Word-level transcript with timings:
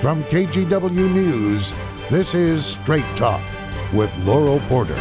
From 0.00 0.24
KGW 0.24 1.12
News, 1.12 1.74
this 2.08 2.34
is 2.34 2.64
Straight 2.64 3.04
Talk 3.16 3.42
with 3.92 4.10
Laurel 4.24 4.58
Porter. 4.60 4.98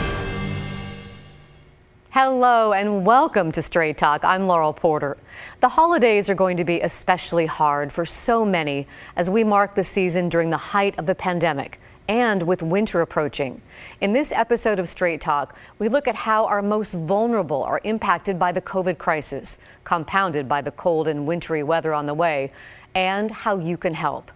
Hello 2.09 2.73
and 2.73 3.05
welcome 3.05 3.49
to 3.53 3.61
Straight 3.61 3.97
Talk. 3.97 4.25
I'm 4.25 4.45
Laurel 4.45 4.73
Porter. 4.73 5.15
The 5.61 5.69
holidays 5.69 6.29
are 6.29 6.35
going 6.35 6.57
to 6.57 6.65
be 6.65 6.81
especially 6.81 7.45
hard 7.45 7.93
for 7.93 8.03
so 8.03 8.43
many 8.43 8.87
as 9.15 9.29
we 9.29 9.41
mark 9.45 9.73
the 9.73 9.85
season 9.85 10.27
during 10.27 10.49
the 10.49 10.57
height 10.57 10.99
of 10.99 11.05
the 11.05 11.15
pandemic 11.15 11.79
and 12.09 12.43
with 12.43 12.61
winter 12.61 12.99
approaching. 12.99 13.61
In 14.01 14.11
this 14.11 14.33
episode 14.33 14.79
of 14.79 14.89
Straight 14.89 15.21
Talk, 15.21 15.57
we 15.77 15.87
look 15.87 16.09
at 16.09 16.15
how 16.15 16.45
our 16.45 16.61
most 16.61 16.91
vulnerable 16.91 17.63
are 17.63 17.79
impacted 17.85 18.37
by 18.37 18.51
the 18.51 18.59
COVID 18.59 18.97
crisis, 18.97 19.59
compounded 19.85 20.49
by 20.49 20.61
the 20.61 20.71
cold 20.71 21.07
and 21.07 21.25
wintry 21.25 21.63
weather 21.63 21.93
on 21.93 22.05
the 22.05 22.13
way, 22.13 22.51
and 22.93 23.31
how 23.31 23.57
you 23.59 23.77
can 23.77 23.93
help. 23.93 24.29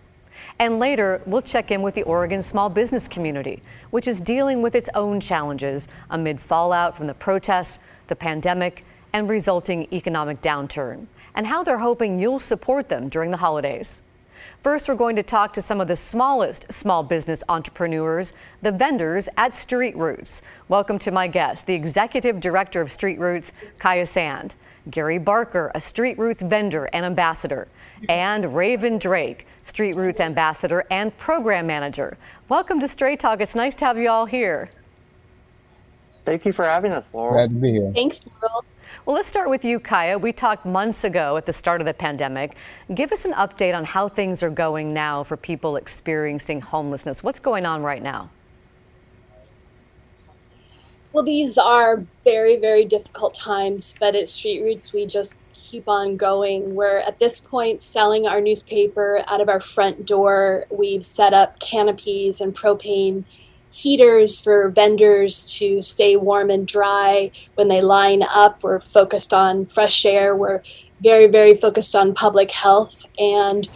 And 0.59 0.79
later, 0.79 1.21
we'll 1.25 1.41
check 1.41 1.71
in 1.71 1.81
with 1.81 1.95
the 1.95 2.03
Oregon 2.03 2.41
small 2.41 2.69
business 2.69 3.07
community, 3.07 3.61
which 3.89 4.07
is 4.07 4.21
dealing 4.21 4.61
with 4.61 4.75
its 4.75 4.89
own 4.93 5.19
challenges 5.19 5.87
amid 6.09 6.39
fallout 6.39 6.95
from 6.95 7.07
the 7.07 7.13
protests, 7.13 7.79
the 8.07 8.15
pandemic, 8.15 8.83
and 9.11 9.29
resulting 9.29 9.87
economic 9.93 10.41
downturn, 10.41 11.07
and 11.35 11.47
how 11.47 11.63
they're 11.63 11.79
hoping 11.79 12.19
you'll 12.19 12.39
support 12.39 12.87
them 12.87 13.09
during 13.09 13.31
the 13.31 13.37
holidays. 13.37 14.03
First, 14.61 14.87
we're 14.87 14.95
going 14.95 15.17
to 15.17 15.23
talk 15.23 15.53
to 15.53 15.61
some 15.61 15.81
of 15.81 15.89
the 15.89 15.95
smallest 15.95 16.71
small 16.71 17.03
business 17.03 17.43
entrepreneurs, 17.49 18.31
the 18.61 18.71
vendors 18.71 19.27
at 19.35 19.53
Street 19.53 19.95
Roots. 19.97 20.41
Welcome 20.69 20.99
to 20.99 21.11
my 21.11 21.27
guest, 21.27 21.65
the 21.65 21.73
Executive 21.73 22.39
Director 22.39 22.79
of 22.79 22.91
Street 22.91 23.19
Roots, 23.19 23.51
Kaia 23.77 24.07
Sand, 24.07 24.55
Gary 24.89 25.17
Barker, 25.17 25.71
a 25.73 25.79
Street 25.79 26.17
Roots 26.17 26.41
vendor 26.41 26.89
and 26.91 27.05
ambassador, 27.05 27.67
and 28.09 28.55
Raven 28.55 28.97
Drake, 28.97 29.47
Street 29.61 29.93
Roots 29.93 30.19
Ambassador 30.19 30.83
and 30.91 31.15
Program 31.17 31.65
Manager. 31.65 32.17
Welcome 32.49 32.79
to 32.81 32.87
Straight 32.87 33.19
Talk. 33.19 33.39
It's 33.39 33.55
nice 33.55 33.75
to 33.75 33.85
have 33.85 33.97
you 33.97 34.09
all 34.09 34.25
here. 34.25 34.69
Thank 36.25 36.45
you 36.45 36.53
for 36.53 36.65
having 36.65 36.91
us, 36.91 37.05
Laurel. 37.13 37.33
Glad 37.33 37.49
to 37.51 37.55
be 37.55 37.71
here. 37.71 37.91
Thanks, 37.95 38.27
Laurel. 38.41 38.65
Well, 39.05 39.15
let's 39.15 39.27
start 39.27 39.49
with 39.49 39.65
you, 39.65 39.79
Kaia. 39.79 40.19
We 40.19 40.31
talked 40.31 40.65
months 40.65 41.03
ago 41.03 41.35
at 41.37 41.45
the 41.45 41.53
start 41.53 41.81
of 41.81 41.87
the 41.87 41.93
pandemic. 41.93 42.57
Give 42.93 43.11
us 43.11 43.25
an 43.25 43.33
update 43.33 43.75
on 43.75 43.83
how 43.83 44.07
things 44.07 44.43
are 44.43 44.49
going 44.49 44.93
now 44.93 45.23
for 45.23 45.35
people 45.35 45.77
experiencing 45.77 46.61
homelessness. 46.61 47.23
What's 47.23 47.39
going 47.39 47.65
on 47.65 47.83
right 47.83 48.01
now? 48.01 48.29
Well, 51.13 51.23
these 51.23 51.59
are 51.59 52.03
very, 52.23 52.55
very 52.55 52.85
difficult 52.85 53.35
times, 53.35 53.93
but 53.99 54.15
at 54.15 54.27
Street 54.27 54.63
Roots, 54.63 54.93
we 54.93 55.05
just 55.05 55.37
keep 55.53 55.87
on 55.87 56.17
going. 56.17 56.73
We're 56.73 56.99
at 56.99 57.19
this 57.19 57.39
point 57.39 57.83
selling 57.83 58.25
our 58.25 58.41
newspaper 58.41 59.23
out 59.27 59.39
of 59.39 59.47
our 59.47 59.59
front 59.59 60.07
door. 60.07 60.65
We've 60.71 61.05
set 61.05 61.31
up 61.31 61.59
canopies 61.59 62.41
and 62.41 62.55
propane 62.55 63.25
heaters 63.69 64.39
for 64.39 64.69
vendors 64.69 65.45
to 65.59 65.83
stay 65.83 66.15
warm 66.15 66.49
and 66.49 66.67
dry 66.67 67.29
when 67.53 67.67
they 67.67 67.81
line 67.81 68.23
up. 68.23 68.63
We're 68.63 68.79
focused 68.79 69.33
on 69.33 69.67
fresh 69.67 70.05
air. 70.07 70.35
We're 70.35 70.63
very, 71.01 71.27
very 71.27 71.53
focused 71.53 71.95
on 71.95 72.15
public 72.15 72.49
health. 72.49 73.05
And 73.19 73.69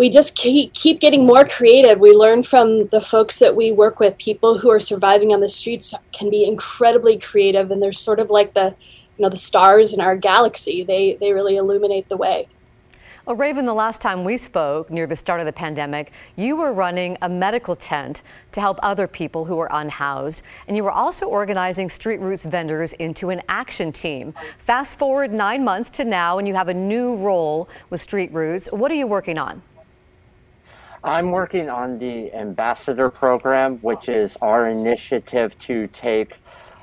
we 0.00 0.08
just 0.08 0.34
keep, 0.34 0.72
keep 0.72 0.98
getting 0.98 1.26
more 1.26 1.44
creative. 1.44 2.00
We 2.00 2.12
learn 2.12 2.42
from 2.42 2.86
the 2.86 3.02
folks 3.02 3.38
that 3.38 3.54
we 3.54 3.70
work 3.70 4.00
with. 4.00 4.16
People 4.16 4.58
who 4.58 4.70
are 4.70 4.80
surviving 4.80 5.34
on 5.34 5.40
the 5.40 5.48
streets 5.50 5.92
can 6.10 6.30
be 6.30 6.42
incredibly 6.42 7.18
creative, 7.18 7.70
and 7.70 7.82
they're 7.82 7.92
sort 7.92 8.18
of 8.18 8.30
like 8.30 8.54
the 8.54 8.74
you 9.18 9.22
know 9.22 9.28
the 9.28 9.36
stars 9.36 9.92
in 9.92 10.00
our 10.00 10.16
galaxy. 10.16 10.82
They 10.84 11.16
they 11.16 11.34
really 11.34 11.56
illuminate 11.56 12.08
the 12.08 12.16
way. 12.16 12.48
Well, 13.26 13.36
Raven, 13.36 13.66
the 13.66 13.74
last 13.74 14.00
time 14.00 14.24
we 14.24 14.38
spoke 14.38 14.90
near 14.90 15.06
the 15.06 15.16
start 15.16 15.38
of 15.40 15.44
the 15.44 15.52
pandemic, 15.52 16.12
you 16.34 16.56
were 16.56 16.72
running 16.72 17.18
a 17.20 17.28
medical 17.28 17.76
tent 17.76 18.22
to 18.52 18.60
help 18.62 18.78
other 18.82 19.06
people 19.06 19.44
who 19.44 19.56
were 19.56 19.68
unhoused, 19.70 20.40
and 20.66 20.78
you 20.78 20.82
were 20.82 20.90
also 20.90 21.26
organizing 21.26 21.90
Street 21.90 22.20
Roots 22.20 22.46
vendors 22.46 22.94
into 22.94 23.28
an 23.28 23.42
action 23.50 23.92
team. 23.92 24.32
Fast 24.60 24.98
forward 24.98 25.30
nine 25.30 25.62
months 25.62 25.90
to 25.90 26.06
now, 26.06 26.38
and 26.38 26.48
you 26.48 26.54
have 26.54 26.68
a 26.68 26.74
new 26.74 27.16
role 27.16 27.68
with 27.90 28.00
Street 28.00 28.32
Roots. 28.32 28.66
What 28.72 28.90
are 28.90 28.94
you 28.94 29.06
working 29.06 29.36
on? 29.36 29.60
I'm 31.02 31.30
working 31.30 31.70
on 31.70 31.98
the 31.98 32.32
ambassador 32.34 33.08
program, 33.08 33.78
which 33.78 34.08
is 34.08 34.36
our 34.42 34.68
initiative 34.68 35.58
to 35.60 35.86
take 35.86 36.34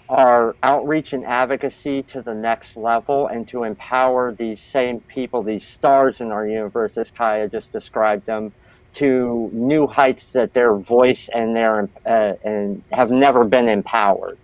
our 0.10 0.56
outreach 0.64 1.14
and 1.14 1.24
advocacy 1.24 2.02
to 2.02 2.24
the 2.24 2.34
next 2.34 2.78
level 2.78 3.28
and 3.28 3.48
to 3.50 3.64
empower 3.64 4.32
these 4.32 4.60
same 4.60 5.02
people, 5.02 5.44
these 5.44 5.68
stars 5.68 6.20
in 6.20 6.32
our 6.32 6.48
universe, 6.48 6.98
as 6.98 7.12
Kaia 7.12 7.52
just 7.52 7.72
described 7.72 8.26
them, 8.26 8.54
to 8.96 9.52
new 9.54 9.86
heights 9.86 10.34
that 10.34 10.54
their 10.54 10.74
voice 10.74 11.30
and 11.32 11.56
their 11.56 11.88
uh, 12.06 12.34
and 12.44 12.82
have 12.92 13.12
never 13.12 13.44
been 13.44 13.70
empowered. 13.70 14.40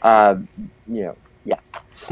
Uh, 0.00 0.36
you 0.86 1.02
know, 1.02 1.16
yeah. 1.44 1.58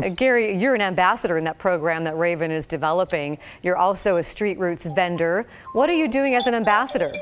Uh, 0.03 0.09
Gary, 0.11 0.57
you're 0.57 0.75
an 0.75 0.81
ambassador 0.81 1.37
in 1.37 1.45
that 1.45 1.59
program 1.59 2.05
that 2.05 2.17
Raven 2.17 2.51
is 2.51 2.67
developing. 2.67 3.39
You're 3.63 3.77
also 3.77 4.17
a 4.17 4.23
Street 4.23 4.59
Roots 4.59 4.85
vendor. 4.85 5.47
What 5.73 5.89
are 5.91 5.95
you 5.95 6.09
doing 6.09 6.35
as 6.35 6.47
an 6.47 6.55
ambassador? 6.55 7.13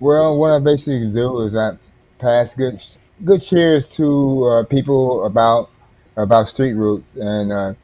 Well, 0.00 0.36
what 0.38 0.50
I 0.50 0.58
basically 0.58 1.10
do 1.10 1.40
is 1.40 1.56
I 1.56 1.70
pass 2.18 2.52
good 2.54 2.82
good 3.24 3.42
cheers 3.42 3.88
to 3.96 4.44
uh, 4.44 4.64
people 4.64 5.24
about 5.24 5.70
about 6.16 6.48
street 6.48 6.74
roots 6.74 7.14
and 7.16 7.52
uh, 7.52 7.74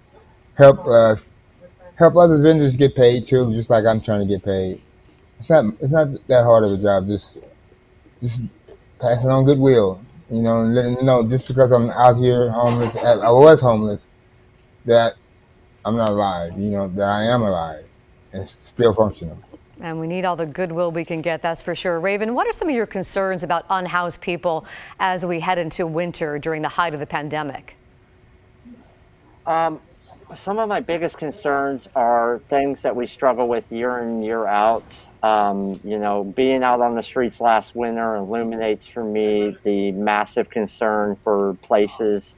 help 0.54 0.87
uh, 0.87 1.16
help 1.97 2.16
other 2.16 2.41
vendors 2.41 2.77
get 2.77 2.94
paid 2.94 3.27
too, 3.27 3.53
just 3.54 3.71
like 3.71 3.84
I'm 3.87 4.00
trying 4.00 4.21
to 4.21 4.27
get 4.27 4.44
paid. 4.44 4.81
It's 5.41 5.50
not 5.50 5.65
it's 5.81 5.93
not 5.93 6.09
that 6.28 6.44
hard 6.44 6.65
of 6.65 6.72
a 6.72 6.78
job. 6.83 7.06
Just 7.06 7.39
just 8.22 8.41
passing 9.00 9.31
on 9.31 9.44
goodwill, 9.44 10.00
you 10.31 10.41
know, 10.41 10.62
and 10.62 10.75
letting 10.75 11.05
know 11.05 11.27
just 11.28 11.49
because 11.49 11.71
I'm 11.71 11.91
out 11.91 12.16
here 12.16 12.50
homeless, 12.50 12.94
I 12.97 13.31
was 13.31 13.60
homeless, 13.60 14.03
that 14.84 15.15
I'm 15.84 15.97
not 15.97 16.10
alive. 16.12 16.59
You 16.59 16.71
know, 16.71 16.88
that 16.88 17.09
I 17.09 17.25
am 17.25 17.43
alive 17.43 17.84
and 18.33 18.49
still 18.72 18.94
functional. 18.94 19.38
And 19.81 19.99
we 19.99 20.06
need 20.06 20.25
all 20.25 20.37
the 20.37 20.47
goodwill 20.47 20.93
we 20.93 21.05
can 21.05 21.22
get, 21.22 21.43
that's 21.43 21.60
for 21.60 21.75
sure. 21.75 21.99
Raven, 21.99 22.34
what 22.34 22.47
are 22.47 22.53
some 22.53 22.69
of 22.69 22.75
your 22.75 22.87
concerns 22.87 23.43
about 23.43 23.66
unhoused 23.69 24.21
people 24.21 24.65
as 25.00 25.27
we 25.27 25.41
head 25.41 25.59
into 25.59 25.87
winter 25.87 26.39
during 26.39 26.62
the 26.62 26.69
height 26.69 26.94
of 26.94 27.00
the 27.00 27.06
pandemic? 27.06 27.77
Um, 29.44 29.81
some 30.37 30.59
of 30.60 30.69
my 30.69 30.78
biggest 30.78 31.19
concerns 31.19 31.89
are 31.97 32.41
things 32.47 32.81
that 32.83 32.94
we 32.94 33.06
struggle 33.06 33.49
with 33.49 33.72
year 33.72 33.99
in, 33.99 34.22
year 34.22 34.47
out. 34.47 34.84
Um, 35.22 35.81
you 35.84 35.99
know, 35.99 36.25
being 36.25 36.65
out 36.65 36.81
on 36.81 36.97
the 36.97 37.03
streets 37.03 37.41
last 37.41 37.77
winter 37.77 38.16
illuminates 38.16 38.87
for 38.87 39.05
me 39.05 39.56
the 39.62 39.93
massive 39.93 40.50
concern 40.50 41.16
for 41.22 41.55
places 41.62 42.34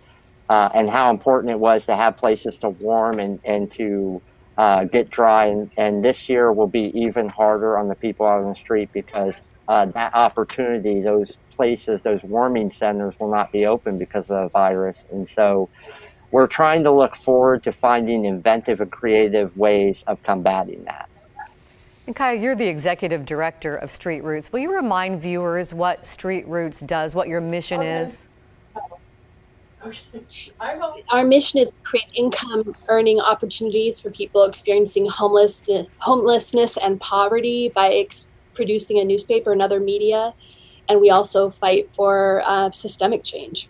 uh, 0.51 0.69
and 0.75 0.91
how 0.91 1.11
important 1.11 1.51
it 1.51 1.59
was 1.59 1.87
to 1.87 1.97
have 1.97 2.19
places 2.19 2.59
to 2.59 2.69
warm 2.69 3.19
and, 3.19 3.41
and 3.45 3.71
to 3.73 4.21
uh, 4.59 4.85
get 4.85 5.11
dry. 5.11 5.47
And, 5.47 5.71
and 5.79 6.05
this 6.05 6.29
year 6.29 6.53
will 6.53 6.67
be 6.67 6.93
even 6.95 7.29
harder 7.29 7.79
on 7.79 7.89
the 7.89 7.95
people 7.95 8.27
out 8.27 8.43
on 8.43 8.51
the 8.51 8.55
street 8.55 8.91
because 8.93 9.41
uh, 9.67 9.87
that 9.87 10.15
opportunity, 10.15 11.01
those 11.01 11.39
places, 11.51 12.03
those 12.03 12.23
warming 12.23 12.71
centers 12.71 13.15
will 13.19 13.31
not 13.31 13.51
be 13.51 13.65
open 13.67 13.99
because 13.99 14.31
of 14.31 14.43
the 14.43 14.49
virus. 14.51 15.07
And 15.11 15.29
so 15.29 15.71
we're 16.31 16.47
trying 16.49 16.85
to 16.85 16.91
look 16.91 17.17
forward 17.17 17.63
to 17.65 17.73
finding 17.73 18.27
inventive 18.27 18.81
and 18.81 18.91
creative 18.91 19.57
ways 19.57 20.05
of 20.07 20.23
combating 20.23 20.85
that. 20.85 21.09
And 22.07 22.15
Kaia, 22.15 22.41
you're 22.41 22.55
the 22.55 22.67
executive 22.67 23.25
director 23.25 23.77
of 23.77 23.91
Street 23.91 24.23
Roots. 24.23 24.53
Will 24.53 24.61
you 24.61 24.75
remind 24.75 25.23
viewers 25.23 25.73
what 25.73 26.07
Street 26.07 26.47
Roots 26.47 26.81
does, 26.81 27.15
what 27.15 27.29
your 27.29 27.41
mission 27.41 27.81
okay. 27.81 28.03
is? 28.03 28.27
Our 31.11 31.25
mission 31.25 31.61
is 31.61 31.71
to 31.71 31.77
create 31.83 32.07
income 32.15 32.75
earning 32.89 33.21
opportunities 33.21 34.01
for 34.01 34.11
people 34.11 34.45
experiencing 34.45 35.07
homelessness, 35.07 35.95
homelessness 36.01 36.77
and 36.77 37.01
poverty 37.01 37.71
by 37.75 37.89
ex- 37.89 38.29
producing 38.55 38.99
a 38.99 39.05
newspaper 39.05 39.53
and 39.53 39.63
other 39.63 39.81
media. 39.81 40.35
And 40.89 41.01
we 41.01 41.11
also 41.11 41.49
fight 41.49 41.89
for 41.95 42.43
uh, 42.45 42.71
systemic 42.71 43.25
change. 43.25 43.69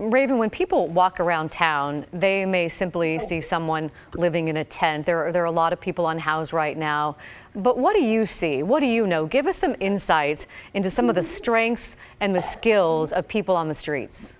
Raven, 0.00 0.38
when 0.38 0.48
people 0.48 0.88
walk 0.88 1.20
around 1.20 1.52
town, 1.52 2.06
they 2.10 2.46
may 2.46 2.70
simply 2.70 3.16
oh. 3.16 3.18
see 3.18 3.42
someone 3.42 3.90
living 4.14 4.48
in 4.48 4.56
a 4.56 4.64
tent. 4.64 5.04
There 5.04 5.26
are, 5.26 5.32
there 5.32 5.42
are 5.42 5.46
a 5.46 5.50
lot 5.50 5.74
of 5.74 5.80
people 5.80 6.08
unhoused 6.08 6.54
right 6.54 6.76
now. 6.76 7.16
But 7.54 7.76
what 7.76 7.94
do 7.94 8.02
you 8.02 8.24
see? 8.24 8.62
What 8.62 8.80
do 8.80 8.86
you 8.86 9.06
know? 9.06 9.26
Give 9.26 9.46
us 9.46 9.58
some 9.58 9.76
insights 9.78 10.46
into 10.72 10.88
some 10.88 11.10
of 11.10 11.16
the 11.16 11.20
mm-hmm. 11.20 11.28
strengths 11.28 11.96
and 12.18 12.34
the 12.34 12.40
skills 12.40 13.12
of 13.12 13.28
people 13.28 13.56
on 13.56 13.68
the 13.68 13.74
streets. 13.74 14.36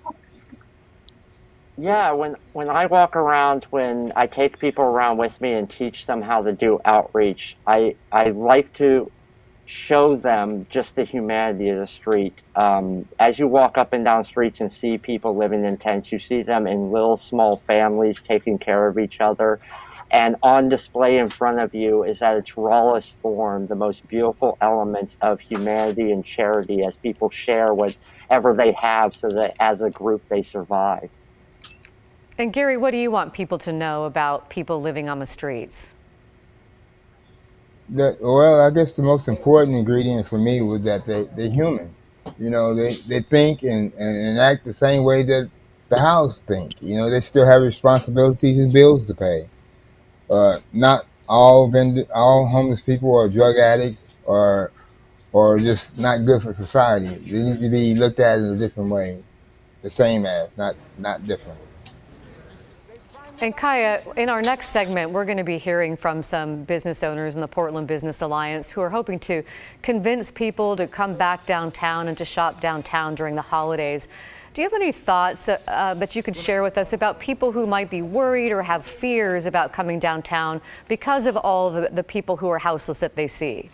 Yeah, 1.77 2.13
when 2.13 2.37
when 2.53 2.69
I 2.71 2.87
walk 2.87 3.15
around, 3.15 3.67
when 3.71 4.13
I 4.17 4.27
take 4.27 4.59
people 4.59 4.85
around 4.85 5.19
with 5.19 5.41
me 5.41 5.55
and 5.55 5.69
teach 5.69 6.07
them 6.07 6.23
how 6.23 6.43
to 6.43 6.53
do 6.53 6.81
outreach, 6.85 7.57
I 7.67 7.97
I 8.13 8.31
like 8.31 8.73
to 8.75 9.11
show 9.71 10.17
them 10.17 10.67
just 10.69 10.97
the 10.97 11.05
humanity 11.05 11.69
of 11.69 11.79
the 11.79 11.87
street. 11.87 12.43
Um, 12.57 13.07
as 13.21 13.39
you 13.39 13.47
walk 13.47 13.79
up 13.79 13.93
and 13.93 14.05
down 14.05 14.25
streets 14.25 14.61
and 14.61 14.73
see 14.73 14.99
people 14.99 15.37
living 15.37 15.65
in 15.65 15.77
tents, 15.77 16.11
you 16.11 16.19
see 16.19 16.43
them 16.43 16.67
in 16.67 16.91
little 16.91 17.17
small 17.17 17.59
families 17.69 18.21
taking 18.21 18.59
care 18.59 18.89
of 18.89 18.99
each 18.99 19.21
other. 19.21 19.61
And 20.11 20.35
on 20.43 20.69
display 20.69 21.19
in 21.19 21.31
front 21.31 21.61
of 21.61 21.73
you 21.73 22.03
is 22.03 22.21
at 22.21 22.37
its 22.37 22.57
rawest 22.57 23.13
form 23.23 23.69
the 23.69 23.77
most 23.77 24.07
beautiful 24.09 24.59
elements 24.61 25.17
of 25.21 25.39
humanity 25.39 26.11
and 26.11 26.25
charity 26.25 26.83
as 26.83 26.97
people 26.97 27.31
share 27.31 27.73
whatever 27.73 28.53
they 28.53 28.73
have 28.73 29.15
so 29.15 29.29
that 29.29 29.55
as 29.61 29.81
a 29.83 29.91
group 29.91 30.27
they 30.29 30.43
survive. 30.43 31.09
And 32.37 32.53
Gary, 32.53 32.77
what 32.77 32.91
do 32.91 32.97
you 32.97 33.13
want 33.13 33.35
people 33.35 33.59
to 33.59 33.73
know 33.73 34.03
about 34.03 34.51
people 34.51 34.81
living 34.81 35.09
on 35.09 35.21
the 35.21 35.27
streets? 35.27 35.95
The, 37.93 38.17
well, 38.21 38.61
I 38.61 38.71
guess 38.71 38.95
the 38.95 39.03
most 39.03 39.27
important 39.27 39.77
ingredient 39.77 40.29
for 40.29 40.39
me 40.39 40.61
was 40.63 40.83
that 40.83 41.07
they, 41.07 41.25
they're 41.37 41.51
human. 41.51 41.95
You 42.39 42.51
know, 42.51 42.75
they, 42.75 42.99
they 43.09 43.21
think 43.21 43.63
and, 43.63 43.93
and, 43.95 44.17
and 44.17 44.39
act 44.39 44.65
the 44.65 44.75
same 44.75 45.05
way 45.05 45.25
that 45.25 45.51
the 45.89 45.99
house 45.99 46.41
think. 46.47 46.75
You 46.81 46.97
know, 46.97 47.11
they 47.11 47.21
still 47.21 47.45
have 47.45 47.63
responsibilities 47.63 48.59
and 48.59 48.73
bills 48.73 49.07
to 49.09 49.15
pay. 49.15 49.49
Uh, 50.31 50.61
not 50.73 51.07
all 51.29 51.69
vendor, 51.71 52.05
all 52.15 52.47
homeless 52.47 52.83
people 52.83 53.17
are 53.17 53.29
drug 53.29 53.57
addicts 53.57 54.01
or 54.25 54.73
or 55.33 55.59
just 55.59 55.97
not 55.97 56.25
good 56.27 56.43
for 56.43 56.55
society. 56.55 57.07
They 57.09 57.43
need 57.43 57.61
to 57.61 57.69
be 57.69 57.95
looked 57.95 58.21
at 58.21 58.39
in 58.39 58.45
a 58.45 58.57
different 58.57 58.91
way, 58.91 59.23
the 59.83 59.91
same 59.91 60.27
as, 60.27 60.57
not 60.57 60.77
not 60.99 61.27
different. 61.27 61.59
And 63.43 63.57
Kaia, 63.57 64.19
in 64.19 64.29
our 64.29 64.43
next 64.43 64.69
segment, 64.69 65.13
we're 65.13 65.25
going 65.25 65.39
to 65.39 65.45
be 65.45 65.57
hearing 65.57 65.97
from 65.97 66.23
some 66.23 66.65
business 66.65 67.03
owners 67.03 67.37
in 67.37 67.41
the 67.41 67.49
Portland 67.49 67.87
Business 67.87 68.21
Alliance 68.21 68.71
who 68.71 68.83
are 68.83 68.91
hoping 68.91 69.19
to 69.21 69.43
convince 69.81 70.31
people 70.31 70.77
to 70.77 70.87
come 70.87 71.15
back 71.15 71.47
downtown 71.47 72.09
and 72.09 72.19
to 72.19 72.27
shop 72.27 72.61
downtown 72.61 73.15
during 73.15 73.37
the 73.37 73.43
holidays. 73.43 74.09
Do 74.53 74.61
you 74.61 74.67
have 74.67 74.75
any 74.75 74.93
thoughts 74.93 75.49
uh, 75.49 75.59
uh, 75.67 75.95
that 75.95 76.15
you 76.15 76.23
could 76.23 76.37
share 76.37 76.63
with 76.63 76.77
us 76.77 76.93
about 76.93 77.19
people 77.19 77.51
who 77.53 77.67
might 77.67 77.89
be 77.89 78.03
worried 78.03 78.53
or 78.53 78.61
have 78.61 78.85
fears 78.85 79.47
about 79.47 79.73
coming 79.73 79.99
downtown 79.99 80.61
because 80.87 81.27
of 81.27 81.35
all 81.39 81.71
the, 81.71 81.89
the 81.91 82.05
people 82.05 82.37
who 82.37 82.49
are 82.51 82.59
houseless 82.59 82.99
that 82.99 83.17
they 83.17 83.27
see? 83.27 83.71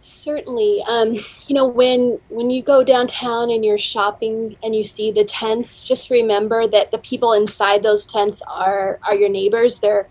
Certainly. 0.00 0.82
Um, 0.88 1.14
you 1.46 1.54
know, 1.54 1.66
when 1.66 2.20
when 2.28 2.50
you 2.50 2.62
go 2.62 2.84
downtown 2.84 3.50
and 3.50 3.64
you're 3.64 3.78
shopping 3.78 4.56
and 4.62 4.74
you 4.74 4.84
see 4.84 5.10
the 5.10 5.24
tents, 5.24 5.80
just 5.80 6.10
remember 6.10 6.68
that 6.68 6.92
the 6.92 6.98
people 6.98 7.32
inside 7.32 7.82
those 7.82 8.06
tents 8.06 8.40
are 8.42 9.00
are 9.06 9.14
your 9.14 9.28
neighbors. 9.28 9.80
They're 9.80 10.08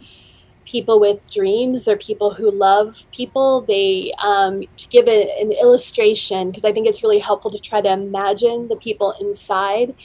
people 0.66 1.00
with 1.00 1.26
dreams. 1.32 1.86
They're 1.86 1.98
people 1.98 2.34
who 2.34 2.52
love 2.52 3.06
people. 3.14 3.62
They 3.62 4.12
um, 4.22 4.64
to 4.76 4.88
give 4.90 5.08
a, 5.08 5.42
an 5.42 5.54
illustration 5.54 6.52
because 6.52 6.66
I 6.66 6.74
think 6.74 6.88
it's 6.88 7.02
really 7.02 7.20
helpful 7.20 7.52
to 7.52 7.60
try 7.60 7.82
to 7.82 7.92
imagine 7.94 8.68
the 8.68 8.78
people 8.78 9.16
inside. 9.22 9.96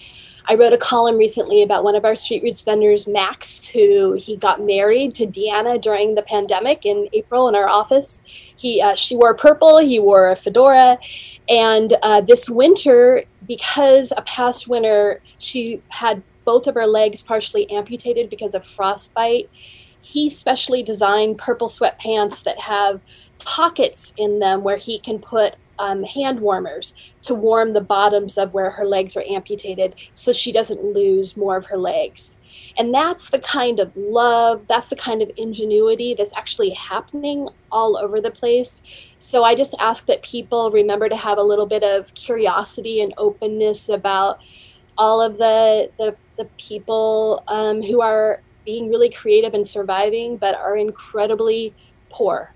I 0.49 0.57
wrote 0.57 0.73
a 0.73 0.79
column 0.79 1.17
recently 1.17 1.63
about 1.63 1.85
one 1.85 1.95
of 1.95 2.05
our 2.05 2.17
street 2.17 2.43
roots 2.43 2.63
vendors, 2.63 3.07
Max, 3.07 3.67
who 3.67 4.15
he 4.15 4.37
got 4.37 4.61
married 4.61 5.15
to 5.17 5.27
Deanna 5.27 5.81
during 5.81 6.15
the 6.15 6.23
pandemic 6.23 6.85
in 6.85 7.09
April 7.13 7.49
in 7.49 7.55
our 7.55 7.69
office. 7.69 8.23
He 8.27 8.81
uh, 8.83 8.95
she 8.95 9.17
wore 9.17 9.35
purple, 9.35 9.79
he 9.79 10.01
wore 10.01 10.31
a 10.31 10.37
fedora, 10.37 10.99
and 11.49 11.95
uh, 12.03 12.21
this 12.21 12.51
winter, 12.51 13.25
because 13.47 14.13
a 14.17 14.23
past 14.23 14.69
winter 14.69 15.21
she 15.39 15.81
had 15.89 16.23
both 16.45 16.67
of 16.67 16.75
her 16.75 16.87
legs 16.87 17.23
partially 17.23 17.71
amputated 17.71 18.29
because 18.29 18.55
of 18.55 18.65
frostbite. 18.65 19.49
He 20.01 20.29
specially 20.29 20.83
designed 20.83 21.39
purple 21.39 21.69
sweatpants 21.69 22.43
that 22.43 22.59
have 22.59 23.01
pockets 23.39 24.13
in 24.17 24.41
them 24.41 24.65
where 24.65 24.77
he 24.77 24.99
can 24.99 25.19
put 25.19 25.55
um, 25.79 26.03
hand 26.05 26.41
warmers 26.41 27.15
to 27.23 27.35
warm 27.35 27.73
the 27.73 27.81
bottoms 27.81 28.39
of 28.39 28.53
where 28.55 28.71
her 28.71 28.85
legs 28.85 29.17
are 29.17 29.25
amputated 29.29 29.95
so 30.13 30.33
she 30.33 30.53
doesn't 30.53 30.85
lose 30.85 31.37
more 31.37 31.57
of 31.57 31.67
her 31.67 31.77
legs. 31.77 32.37
And 32.79 32.93
that's 32.93 33.31
the 33.31 33.41
kind 33.41 33.81
of 33.81 33.91
love, 33.97 34.67
that's 34.67 34.89
the 34.89 34.97
kind 34.97 35.23
of 35.23 35.31
ingenuity 35.37 36.15
that's 36.15 36.37
actually 36.37 36.71
happening 36.71 37.49
all 37.71 37.97
over 37.97 38.21
the 38.21 38.31
place. 38.31 39.09
So 39.19 39.45
I 39.45 39.55
just 39.55 39.75
ask 39.79 40.07
that 40.07 40.23
people 40.23 40.71
remember 40.71 41.09
to 41.09 41.17
have 41.17 41.39
a 41.39 41.43
little 41.43 41.67
bit 41.67 41.83
of 41.83 42.13
curiosity 42.15 43.01
and 43.01 43.15
openness 43.17 43.89
about 43.89 44.41
all 44.99 45.23
of 45.23 45.39
the, 45.39 45.91
the, 45.99 46.15
the 46.37 46.45
people 46.59 47.43
um, 47.49 47.83
who 47.83 48.01
are 48.01 48.43
being 48.65 48.89
really 48.89 49.11
creative 49.11 49.55
and 49.55 49.67
surviving, 49.67 50.37
but 50.37 50.55
are 50.55 50.77
incredibly 50.77 51.75
poor. 52.11 52.55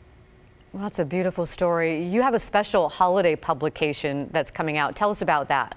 Well, 0.76 0.82
that's 0.82 0.98
a 0.98 1.06
beautiful 1.06 1.46
story. 1.46 2.04
You 2.04 2.20
have 2.20 2.34
a 2.34 2.38
special 2.38 2.90
holiday 2.90 3.34
publication 3.34 4.28
that's 4.30 4.50
coming 4.50 4.76
out. 4.76 4.94
Tell 4.94 5.08
us 5.08 5.22
about 5.22 5.48
that. 5.48 5.74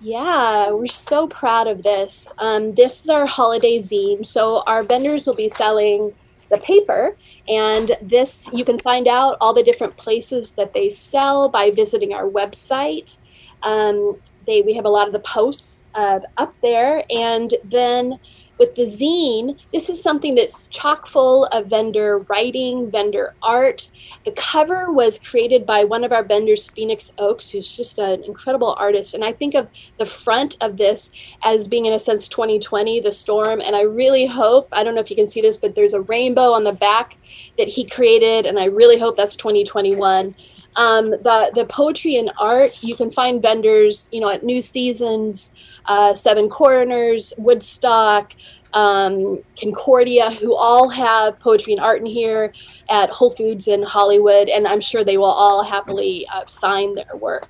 Yeah, 0.00 0.70
we're 0.70 0.86
so 0.86 1.28
proud 1.28 1.66
of 1.66 1.82
this. 1.82 2.32
Um, 2.38 2.72
this 2.72 3.04
is 3.04 3.10
our 3.10 3.26
holiday 3.26 3.76
zine. 3.76 4.24
So 4.24 4.62
our 4.66 4.82
vendors 4.82 5.26
will 5.26 5.34
be 5.34 5.50
selling 5.50 6.14
the 6.48 6.56
paper, 6.56 7.18
and 7.48 7.94
this 8.00 8.48
you 8.50 8.64
can 8.64 8.78
find 8.78 9.06
out 9.08 9.36
all 9.42 9.52
the 9.52 9.62
different 9.62 9.98
places 9.98 10.54
that 10.54 10.72
they 10.72 10.88
sell 10.88 11.50
by 11.50 11.70
visiting 11.70 12.14
our 12.14 12.26
website. 12.26 13.18
Um, 13.62 14.18
they 14.46 14.62
we 14.62 14.74
have 14.74 14.84
a 14.84 14.90
lot 14.90 15.06
of 15.06 15.12
the 15.12 15.20
posts 15.20 15.86
uh, 15.94 16.20
up 16.36 16.54
there, 16.62 17.02
and 17.10 17.52
then 17.64 18.18
with 18.58 18.74
the 18.74 18.82
zine, 18.82 19.58
this 19.72 19.88
is 19.88 20.02
something 20.02 20.34
that's 20.34 20.68
chock 20.68 21.06
full 21.06 21.44
of 21.46 21.66
vendor 21.66 22.18
writing, 22.28 22.90
vendor 22.90 23.34
art. 23.42 23.90
The 24.24 24.32
cover 24.32 24.92
was 24.92 25.18
created 25.18 25.66
by 25.66 25.84
one 25.84 26.04
of 26.04 26.12
our 26.12 26.22
vendors, 26.22 26.70
Phoenix 26.70 27.12
Oaks, 27.18 27.50
who's 27.50 27.76
just 27.76 27.98
an 27.98 28.24
incredible 28.24 28.74
artist. 28.78 29.14
And 29.14 29.24
I 29.24 29.32
think 29.32 29.54
of 29.54 29.70
the 29.98 30.06
front 30.06 30.56
of 30.62 30.76
this 30.78 31.10
as 31.44 31.68
being, 31.68 31.86
in 31.86 31.92
a 31.92 31.98
sense, 31.98 32.28
2020, 32.28 33.00
the 33.00 33.12
storm. 33.12 33.60
And 33.60 33.76
I 33.76 33.82
really 33.82 34.26
hope, 34.26 34.68
I 34.72 34.84
don't 34.84 34.94
know 34.94 35.02
if 35.02 35.10
you 35.10 35.16
can 35.16 35.26
see 35.26 35.42
this, 35.42 35.58
but 35.58 35.74
there's 35.74 35.94
a 35.94 36.02
rainbow 36.02 36.52
on 36.52 36.64
the 36.64 36.72
back 36.72 37.18
that 37.58 37.68
he 37.68 37.84
created. 37.84 38.46
And 38.46 38.58
I 38.58 38.66
really 38.66 38.98
hope 38.98 39.16
that's 39.16 39.36
2021. 39.36 40.34
Um, 40.76 41.06
the 41.06 41.50
the 41.54 41.64
poetry 41.66 42.16
and 42.16 42.30
art 42.38 42.82
you 42.82 42.94
can 42.94 43.10
find 43.10 43.40
vendors 43.40 44.10
you 44.12 44.20
know 44.20 44.30
at 44.30 44.42
New 44.42 44.60
Seasons, 44.60 45.54
uh, 45.86 46.14
Seven 46.14 46.48
Corners, 46.48 47.32
Woodstock, 47.38 48.34
um, 48.74 49.42
Concordia, 49.60 50.30
who 50.30 50.54
all 50.54 50.88
have 50.90 51.40
poetry 51.40 51.72
and 51.72 51.82
art 51.82 52.00
in 52.00 52.06
here 52.06 52.52
at 52.90 53.10
Whole 53.10 53.30
Foods 53.30 53.68
in 53.68 53.82
Hollywood, 53.82 54.48
and 54.48 54.68
I'm 54.68 54.80
sure 54.80 55.02
they 55.02 55.16
will 55.16 55.24
all 55.24 55.64
happily 55.64 56.26
uh, 56.32 56.44
sign 56.46 56.94
their 56.94 57.16
work. 57.16 57.48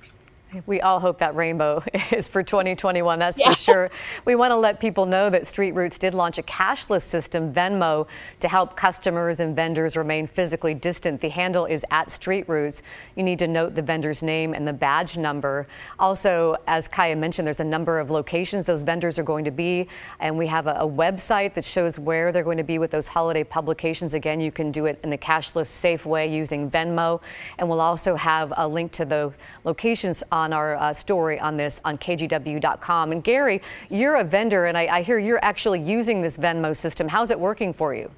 We 0.65 0.81
all 0.81 0.99
hope 0.99 1.19
that 1.19 1.35
rainbow 1.35 1.83
is 2.11 2.27
for 2.27 2.43
2021, 2.43 3.19
that's 3.19 3.37
yeah. 3.37 3.51
for 3.51 3.57
sure. 3.57 3.91
We 4.25 4.35
want 4.35 4.51
to 4.51 4.55
let 4.55 4.79
people 4.79 5.05
know 5.05 5.29
that 5.29 5.45
Street 5.45 5.73
Roots 5.73 5.97
did 5.97 6.13
launch 6.13 6.37
a 6.37 6.43
cashless 6.43 7.03
system, 7.03 7.53
Venmo, 7.53 8.07
to 8.39 8.47
help 8.47 8.75
customers 8.75 9.39
and 9.39 9.55
vendors 9.55 9.95
remain 9.95 10.27
physically 10.27 10.73
distant. 10.73 11.21
The 11.21 11.29
handle 11.29 11.65
is 11.65 11.85
at 11.91 12.11
Street 12.11 12.47
Roots. 12.47 12.81
You 13.15 13.23
need 13.23 13.39
to 13.39 13.47
note 13.47 13.73
the 13.73 13.81
vendor's 13.81 14.21
name 14.21 14.53
and 14.53 14.67
the 14.67 14.73
badge 14.73 15.17
number. 15.17 15.67
Also, 15.99 16.57
as 16.67 16.87
Kaia 16.87 17.17
mentioned, 17.17 17.45
there's 17.45 17.59
a 17.59 17.63
number 17.63 17.99
of 17.99 18.09
locations 18.09 18.65
those 18.65 18.83
vendors 18.83 19.19
are 19.19 19.23
going 19.23 19.45
to 19.45 19.51
be, 19.51 19.87
and 20.19 20.37
we 20.37 20.47
have 20.47 20.67
a, 20.67 20.73
a 20.73 20.87
website 20.87 21.53
that 21.53 21.65
shows 21.65 21.97
where 21.99 22.31
they're 22.31 22.43
going 22.43 22.57
to 22.57 22.63
be 22.63 22.79
with 22.79 22.91
those 22.91 23.07
holiday 23.07 23.43
publications. 23.43 24.13
Again, 24.13 24.39
you 24.39 24.51
can 24.51 24.71
do 24.71 24.85
it 24.85 24.99
in 25.03 25.13
a 25.13 25.17
cashless, 25.17 25.67
safe 25.67 26.05
way 26.05 26.33
using 26.33 26.69
Venmo, 26.69 27.21
and 27.57 27.69
we'll 27.69 27.81
also 27.81 28.15
have 28.15 28.53
a 28.57 28.67
link 28.67 28.91
to 28.93 29.05
the 29.05 29.33
locations 29.63 30.23
on 30.31 30.46
our 30.53 30.75
uh, 30.75 30.93
story 30.93 31.39
on 31.39 31.57
this 31.57 31.81
on 31.85 31.97
KGW.com. 31.97 33.11
And 33.11 33.23
Gary, 33.23 33.61
you're 33.89 34.15
a 34.15 34.23
vendor, 34.23 34.65
and 34.65 34.77
I, 34.77 34.97
I 34.97 35.01
hear 35.01 35.19
you're 35.19 35.43
actually 35.43 35.81
using 35.81 36.21
this 36.21 36.37
Venmo 36.37 36.75
system. 36.75 37.07
How's 37.07 37.31
it 37.31 37.39
working 37.39 37.73
for 37.73 37.93
you? 37.93 38.11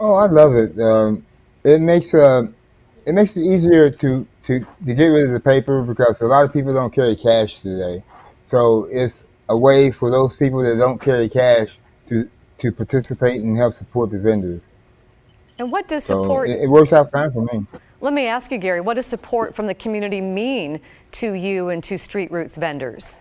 Oh, 0.00 0.14
I 0.14 0.26
love 0.26 0.54
it. 0.54 0.78
Um, 0.80 1.24
it 1.64 1.80
makes 1.80 2.14
uh, 2.14 2.44
it 3.04 3.12
makes 3.12 3.36
it 3.36 3.40
easier 3.40 3.90
to, 3.90 4.26
to 4.44 4.60
to 4.86 4.94
get 4.94 5.06
rid 5.06 5.26
of 5.26 5.32
the 5.32 5.40
paper 5.40 5.82
because 5.82 6.20
a 6.20 6.26
lot 6.26 6.44
of 6.44 6.52
people 6.52 6.72
don't 6.72 6.92
carry 6.92 7.16
cash 7.16 7.60
today. 7.60 8.02
So 8.46 8.84
it's 8.90 9.24
a 9.48 9.56
way 9.56 9.90
for 9.90 10.10
those 10.10 10.36
people 10.36 10.62
that 10.62 10.76
don't 10.76 11.00
carry 11.00 11.28
cash 11.28 11.68
to 12.08 12.28
to 12.58 12.72
participate 12.72 13.42
and 13.42 13.56
help 13.56 13.74
support 13.74 14.10
the 14.10 14.18
vendors. 14.18 14.62
And 15.58 15.72
what 15.72 15.88
does 15.88 16.04
support? 16.04 16.48
So 16.48 16.54
it, 16.54 16.64
it 16.64 16.68
works 16.68 16.92
out 16.92 17.10
fine 17.10 17.32
for 17.32 17.42
me. 17.42 17.66
Let 18.00 18.12
me 18.12 18.26
ask 18.26 18.52
you, 18.52 18.58
Gary, 18.58 18.80
what 18.80 18.94
does 18.94 19.06
support 19.06 19.56
from 19.56 19.66
the 19.66 19.74
community 19.74 20.20
mean 20.20 20.80
to 21.12 21.32
you 21.32 21.68
and 21.68 21.82
to 21.84 21.98
Street 21.98 22.30
Roots 22.30 22.56
vendors? 22.56 23.18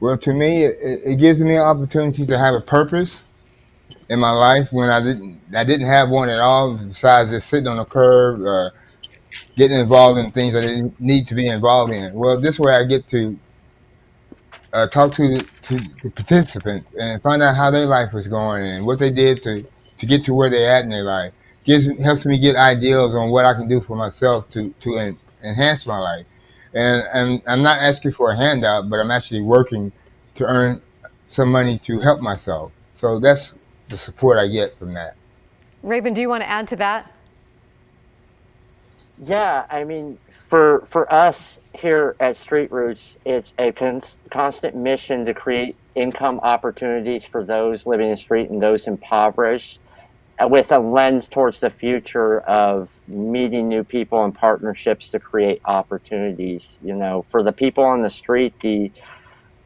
Well, 0.00 0.16
to 0.18 0.32
me, 0.32 0.64
it, 0.64 1.00
it 1.04 1.16
gives 1.18 1.38
me 1.38 1.56
an 1.56 1.62
opportunity 1.62 2.26
to 2.26 2.38
have 2.38 2.54
a 2.54 2.60
purpose 2.60 3.18
in 4.08 4.18
my 4.18 4.30
life 4.30 4.68
when 4.72 4.88
I 4.88 5.00
didn't 5.02 5.40
I 5.54 5.64
didn't 5.64 5.86
have 5.86 6.08
one 6.08 6.28
at 6.28 6.40
all 6.40 6.76
besides 6.76 7.30
just 7.30 7.48
sitting 7.48 7.68
on 7.68 7.78
a 7.78 7.84
curb 7.84 8.40
or 8.40 8.72
getting 9.56 9.78
involved 9.78 10.18
in 10.18 10.32
things 10.32 10.54
I 10.54 10.62
didn't 10.62 10.98
need 11.00 11.28
to 11.28 11.34
be 11.34 11.46
involved 11.46 11.92
in. 11.92 12.12
Well, 12.14 12.40
this 12.40 12.58
way 12.58 12.74
I 12.74 12.84
get 12.84 13.08
to 13.10 13.38
uh, 14.72 14.88
talk 14.88 15.14
to 15.16 15.38
to 15.38 15.76
the 16.02 16.10
participants 16.10 16.90
and 16.98 17.22
find 17.22 17.42
out 17.42 17.54
how 17.54 17.70
their 17.70 17.86
life 17.86 18.12
was 18.12 18.26
going 18.26 18.64
and 18.64 18.86
what 18.86 18.98
they 18.98 19.10
did 19.10 19.42
to 19.42 19.64
to 19.98 20.06
get 20.06 20.24
to 20.24 20.34
where 20.34 20.50
they're 20.50 20.74
at 20.74 20.84
in 20.84 20.90
their 20.90 21.04
life. 21.04 21.32
Gives 21.64 21.86
helps 22.02 22.24
me 22.24 22.38
get 22.38 22.56
ideas 22.56 23.14
on 23.14 23.30
what 23.30 23.44
I 23.44 23.54
can 23.54 23.68
do 23.68 23.80
for 23.80 23.96
myself 23.96 24.48
to 24.50 24.74
to 24.80 24.96
en- 24.96 25.18
enhance 25.42 25.86
my 25.86 25.98
life. 25.98 26.26
And 26.74 27.04
and 27.12 27.42
I'm 27.46 27.62
not 27.62 27.78
asking 27.78 28.12
for 28.12 28.30
a 28.30 28.36
handout, 28.36 28.88
but 28.90 28.98
I'm 28.98 29.10
actually 29.10 29.42
working 29.42 29.92
to 30.36 30.44
earn 30.44 30.82
some 31.30 31.50
money 31.50 31.80
to 31.86 32.00
help 32.00 32.20
myself. 32.20 32.72
So 32.96 33.20
that's 33.20 33.52
the 33.90 33.98
support 33.98 34.38
I 34.38 34.48
get 34.48 34.78
from 34.78 34.94
that. 34.94 35.16
Raven, 35.82 36.14
do 36.14 36.20
you 36.20 36.28
want 36.28 36.42
to 36.42 36.48
add 36.48 36.68
to 36.68 36.76
that? 36.76 37.12
Yeah, 39.24 39.66
I 39.70 39.84
mean, 39.84 40.18
for 40.48 40.86
for 40.90 41.12
us 41.12 41.58
here 41.74 42.16
at 42.18 42.36
Street 42.36 42.72
Roots, 42.72 43.16
it's 43.24 43.54
a 43.58 43.72
cons- 43.72 44.16
constant 44.30 44.74
mission 44.74 45.24
to 45.26 45.34
create 45.34 45.76
income 45.94 46.40
opportunities 46.42 47.24
for 47.24 47.44
those 47.44 47.86
living 47.86 48.06
in 48.06 48.12
the 48.12 48.16
street 48.16 48.50
and 48.50 48.60
those 48.60 48.86
impoverished, 48.86 49.78
Uh, 50.40 50.48
with 50.48 50.72
a 50.72 50.78
lens 50.78 51.28
towards 51.28 51.60
the 51.60 51.68
future 51.68 52.40
of 52.40 52.88
meeting 53.06 53.68
new 53.68 53.84
people 53.84 54.24
and 54.24 54.34
partnerships 54.34 55.10
to 55.10 55.20
create 55.20 55.60
opportunities. 55.66 56.76
You 56.82 56.94
know, 56.94 57.26
for 57.30 57.42
the 57.42 57.52
people 57.52 57.84
on 57.84 58.02
the 58.02 58.10
street, 58.10 58.58
the 58.60 58.90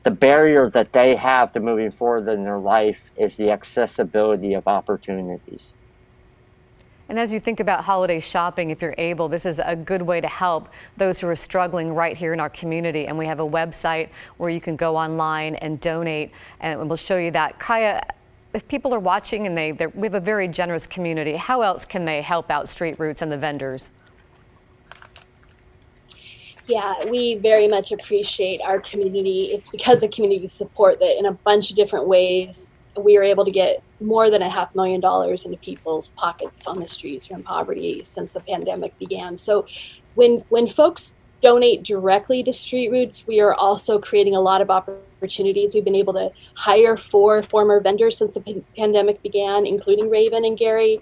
the 0.02 0.11
barrier 0.11 0.70
that 0.70 0.92
they 0.92 1.16
have 1.16 1.52
to 1.52 1.61
moving 1.61 1.90
forward 1.90 2.28
in 2.28 2.44
their 2.44 2.58
life 2.58 3.00
is 3.16 3.37
the 3.37 3.50
accessibility 3.50 4.54
of 4.54 4.66
opportunities. 4.68 5.73
And 7.08 7.18
as 7.18 7.32
you 7.32 7.38
think 7.38 7.61
about 7.61 7.85
holiday 7.85 8.20
shopping, 8.20 8.70
if 8.70 8.82
you're 8.82 8.94
able, 8.99 9.28
this 9.28 9.46
is 9.46 9.61
a 9.64 9.76
good 9.76 10.02
way 10.02 10.20
to 10.20 10.28
help 10.28 10.68
those 10.96 11.20
who 11.20 11.28
are 11.28 11.37
struggling 11.37 11.92
right 11.92 12.16
here 12.16 12.32
in 12.32 12.40
our 12.40 12.50
community. 12.50 13.06
And 13.06 13.16
we 13.16 13.26
have 13.26 13.40
a 13.40 13.46
website 13.46 14.11
where 14.37 14.50
you 14.50 14.61
can 14.61 14.76
go 14.76 14.96
online 14.96 15.54
and 15.56 15.80
donate, 15.80 16.32
and 16.61 16.88
we'll 16.88 16.96
show 16.96 17.16
you 17.16 17.30
that. 17.32 17.58
Kaia, 17.61 18.02
if 18.55 18.67
people 18.69 18.95
are 18.95 19.00
watching 19.00 19.47
and 19.47 19.57
they 19.57 19.73
we 19.73 20.07
have 20.07 20.15
a 20.15 20.21
very 20.21 20.49
generous 20.49 20.87
community, 20.87 21.35
how 21.35 21.62
else 21.62 21.85
can 21.85 22.05
they 22.05 22.23
help 22.23 22.50
out 22.50 22.69
Street 22.69 22.99
Roots 22.99 23.23
and 23.23 23.31
the 23.31 23.37
vendors? 23.37 23.91
Yeah, 26.67 27.05
we 27.09 27.37
very 27.37 27.69
much 27.69 27.93
appreciate 27.93 28.61
our 28.62 28.81
community. 28.81 29.50
It's 29.53 29.69
because 29.69 30.03
of 30.03 30.11
community 30.11 30.49
support 30.49 30.99
that 30.99 31.17
in 31.19 31.26
a 31.26 31.33
bunch 31.33 31.71
of 31.71 31.76
different 31.76 32.09
ways 32.09 32.79
we 32.97 33.17
were 33.17 33.23
able 33.23 33.45
to 33.45 33.50
get 33.50 33.83
more 34.00 34.31
than 34.31 34.43
a 34.43 34.49
half 34.49 34.75
million 34.75 35.00
dollars 35.00 35.45
into 35.45 35.59
people's 35.59 36.11
pockets 36.12 36.67
on 36.67 36.79
the 36.81 36.88
streets 36.88 37.29
in 37.29 37.43
poverty 37.43 38.03
since 38.05 38.33
the 38.33 38.41
pandemic 38.41 38.99
began. 38.99 39.37
So 39.37 39.67
when 40.15 40.38
when 40.49 40.67
folks 40.67 41.17
donate 41.40 41.83
directly 41.83 42.43
to 42.43 42.52
Street 42.52 42.90
Roots, 42.90 43.26
we 43.26 43.40
are 43.40 43.55
also 43.55 43.99
creating 43.99 44.35
a 44.35 44.40
lot 44.40 44.61
of 44.61 44.71
opportunities. 44.71 45.75
We've 45.75 45.85
been 45.85 45.95
able 45.95 46.14
to 46.14 46.31
hire 46.55 46.97
four 46.97 47.43
former 47.43 47.81
vendors 47.81 48.19
since 48.19 48.35
the 48.35 48.40
p- 48.40 48.64
pandemic 48.76 49.23
began, 49.23 49.66
including 49.66 50.11
Raven 50.11 50.45
and 50.45 50.57
Gary. 50.57 51.00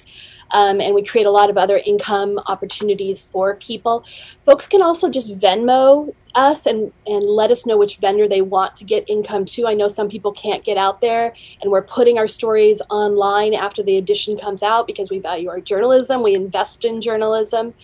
Um, 0.51 0.81
and 0.81 0.95
we 0.95 1.03
create 1.03 1.27
a 1.27 1.31
lot 1.31 1.51
of 1.51 1.57
other 1.57 1.81
income 1.85 2.39
opportunities 2.47 3.25
for 3.25 3.57
people. 3.57 4.05
Folks 4.45 4.67
can 4.67 4.83
also 4.83 5.11
just 5.11 5.39
Venmo 5.39 6.15
us 6.35 6.67
and, 6.67 6.93
and 7.07 7.25
let 7.25 7.51
us 7.51 7.67
know 7.67 7.79
which 7.79 7.99
vendor 7.99 8.27
they 8.27 8.43
want 8.43 8.77
to 8.77 8.85
get 8.85 9.09
income 9.09 9.45
to. 9.45 9.67
I 9.67 9.75
know 9.75 9.89
some 9.89 10.09
people 10.09 10.33
can't 10.33 10.65
get 10.65 10.77
out 10.77 11.01
there, 11.01 11.33
and 11.63 11.71
we're 11.71 11.83
putting 11.83 12.19
our 12.19 12.29
stories 12.29 12.83
online 12.91 13.55
after 13.55 13.83
the 13.83 13.97
edition 13.97 14.37
comes 14.37 14.63
out 14.63 14.87
because 14.87 15.11
we 15.11 15.19
value 15.19 15.49
our 15.49 15.61
journalism, 15.61 16.23
we 16.23 16.35
invest 16.35 16.85
in 16.85 17.01
journalism. 17.01 17.75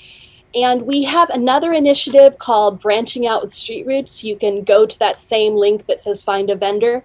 And 0.55 0.83
we 0.83 1.05
have 1.05 1.31
another 1.31 1.73
initiative 1.73 2.39
called 2.39 2.81
Branching 2.81 3.27
Out 3.27 3.43
with 3.43 3.53
Street 3.53 3.87
Roots. 3.87 4.25
You 4.25 4.37
can 4.37 4.65
go 4.65 4.85
to 4.85 4.99
that 4.99 5.21
same 5.21 5.55
link 5.55 5.87
that 5.87 6.01
says 6.01 6.23
Find 6.23 6.51
a 6.51 6.57
Vendor 6.57 7.05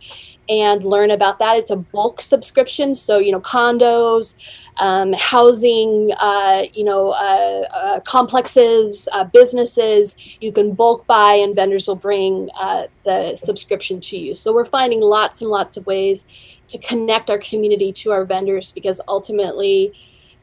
and 0.50 0.84
learn 0.84 1.12
about 1.12 1.38
that. 1.40 1.58
It's 1.58 1.70
a 1.70 1.76
bulk 1.78 2.22
subscription, 2.22 2.96
so 2.96 3.20
you 3.20 3.32
know 3.32 3.40
condos, 3.40 4.66
um, 4.78 5.14
housing, 5.14 6.12
uh, 6.20 6.64
you 6.74 6.84
know 6.84 7.10
uh, 7.10 7.68
uh, 7.72 8.00
complexes, 8.02 9.08
uh, 9.14 9.26
businesses. 9.26 10.38
You 10.42 10.52
can 10.52 10.74
bulk 10.74 11.06
buy, 11.06 11.34
and 11.34 11.56
vendors 11.56 11.88
will 11.88 11.96
bring 11.96 12.50
uh, 12.60 12.88
the 13.04 13.36
subscription 13.36 14.00
to 14.02 14.18
you. 14.18 14.34
So 14.34 14.54
we're 14.54 14.66
finding 14.66 15.02
lots 15.02 15.42
and 15.42 15.52
lots 15.52 15.78
of 15.78 15.86
ways 15.86 16.28
to 16.68 16.80
connect 16.80 17.30
our 17.30 17.38
community 17.38 17.94
to 17.94 18.12
our 18.12 18.26
vendors 18.26 18.72
because 18.72 19.00
ultimately 19.08 19.94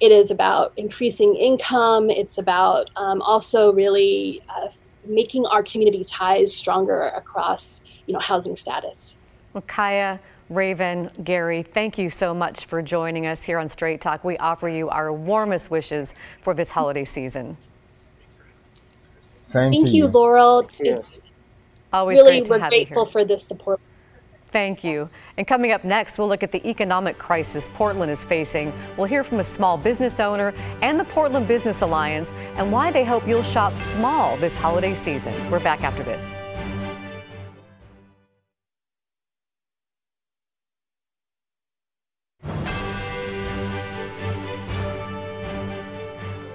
it 0.02 0.10
is 0.10 0.32
about 0.32 0.72
increasing 0.76 1.36
income. 1.36 2.10
It's 2.10 2.36
about 2.36 2.90
um, 2.96 3.22
also 3.22 3.72
really 3.72 4.42
uh, 4.48 4.68
making 5.06 5.46
our 5.46 5.62
community 5.62 6.04
ties 6.04 6.54
stronger 6.54 7.02
across, 7.04 7.84
you 8.06 8.12
know, 8.12 8.18
housing 8.18 8.56
status. 8.56 9.20
Well, 9.52 9.62
Kaia, 9.62 10.18
Raven, 10.50 11.08
Gary, 11.22 11.62
thank 11.62 11.98
you 11.98 12.10
so 12.10 12.34
much 12.34 12.64
for 12.64 12.82
joining 12.82 13.28
us 13.28 13.44
here 13.44 13.60
on 13.60 13.68
Straight 13.68 14.00
Talk. 14.00 14.24
We 14.24 14.36
offer 14.38 14.68
you 14.68 14.88
our 14.88 15.12
warmest 15.12 15.70
wishes 15.70 16.14
for 16.40 16.52
this 16.52 16.72
holiday 16.72 17.04
season. 17.04 17.56
Same 19.46 19.70
Thank 19.70 19.90
you, 19.90 20.06
you. 20.06 20.06
Laurel. 20.08 20.60
It's, 20.60 20.80
it's 20.80 21.04
Always 21.92 22.16
really 22.16 22.40
great 22.40 22.44
to 22.46 22.50
we're 22.50 22.58
have 22.58 22.72
you 22.72 22.84
grateful 22.86 23.04
here. 23.04 23.12
for 23.12 23.24
this 23.24 23.44
support. 23.46 23.80
Thank 24.52 24.84
you. 24.84 25.08
And 25.38 25.46
coming 25.46 25.72
up 25.72 25.82
next, 25.82 26.18
we'll 26.18 26.28
look 26.28 26.42
at 26.42 26.52
the 26.52 26.64
economic 26.68 27.16
crisis 27.16 27.70
Portland 27.72 28.12
is 28.12 28.22
facing. 28.22 28.70
We'll 28.98 29.06
hear 29.06 29.24
from 29.24 29.40
a 29.40 29.44
small 29.44 29.78
business 29.78 30.20
owner 30.20 30.52
and 30.82 31.00
the 31.00 31.04
Portland 31.04 31.48
Business 31.48 31.80
Alliance 31.80 32.32
and 32.56 32.70
why 32.70 32.92
they 32.92 33.02
hope 33.02 33.26
you'll 33.26 33.42
shop 33.42 33.72
small 33.72 34.36
this 34.36 34.54
holiday 34.54 34.92
season. 34.92 35.32
We're 35.50 35.58
back 35.60 35.82
after 35.82 36.02
this. 36.02 36.38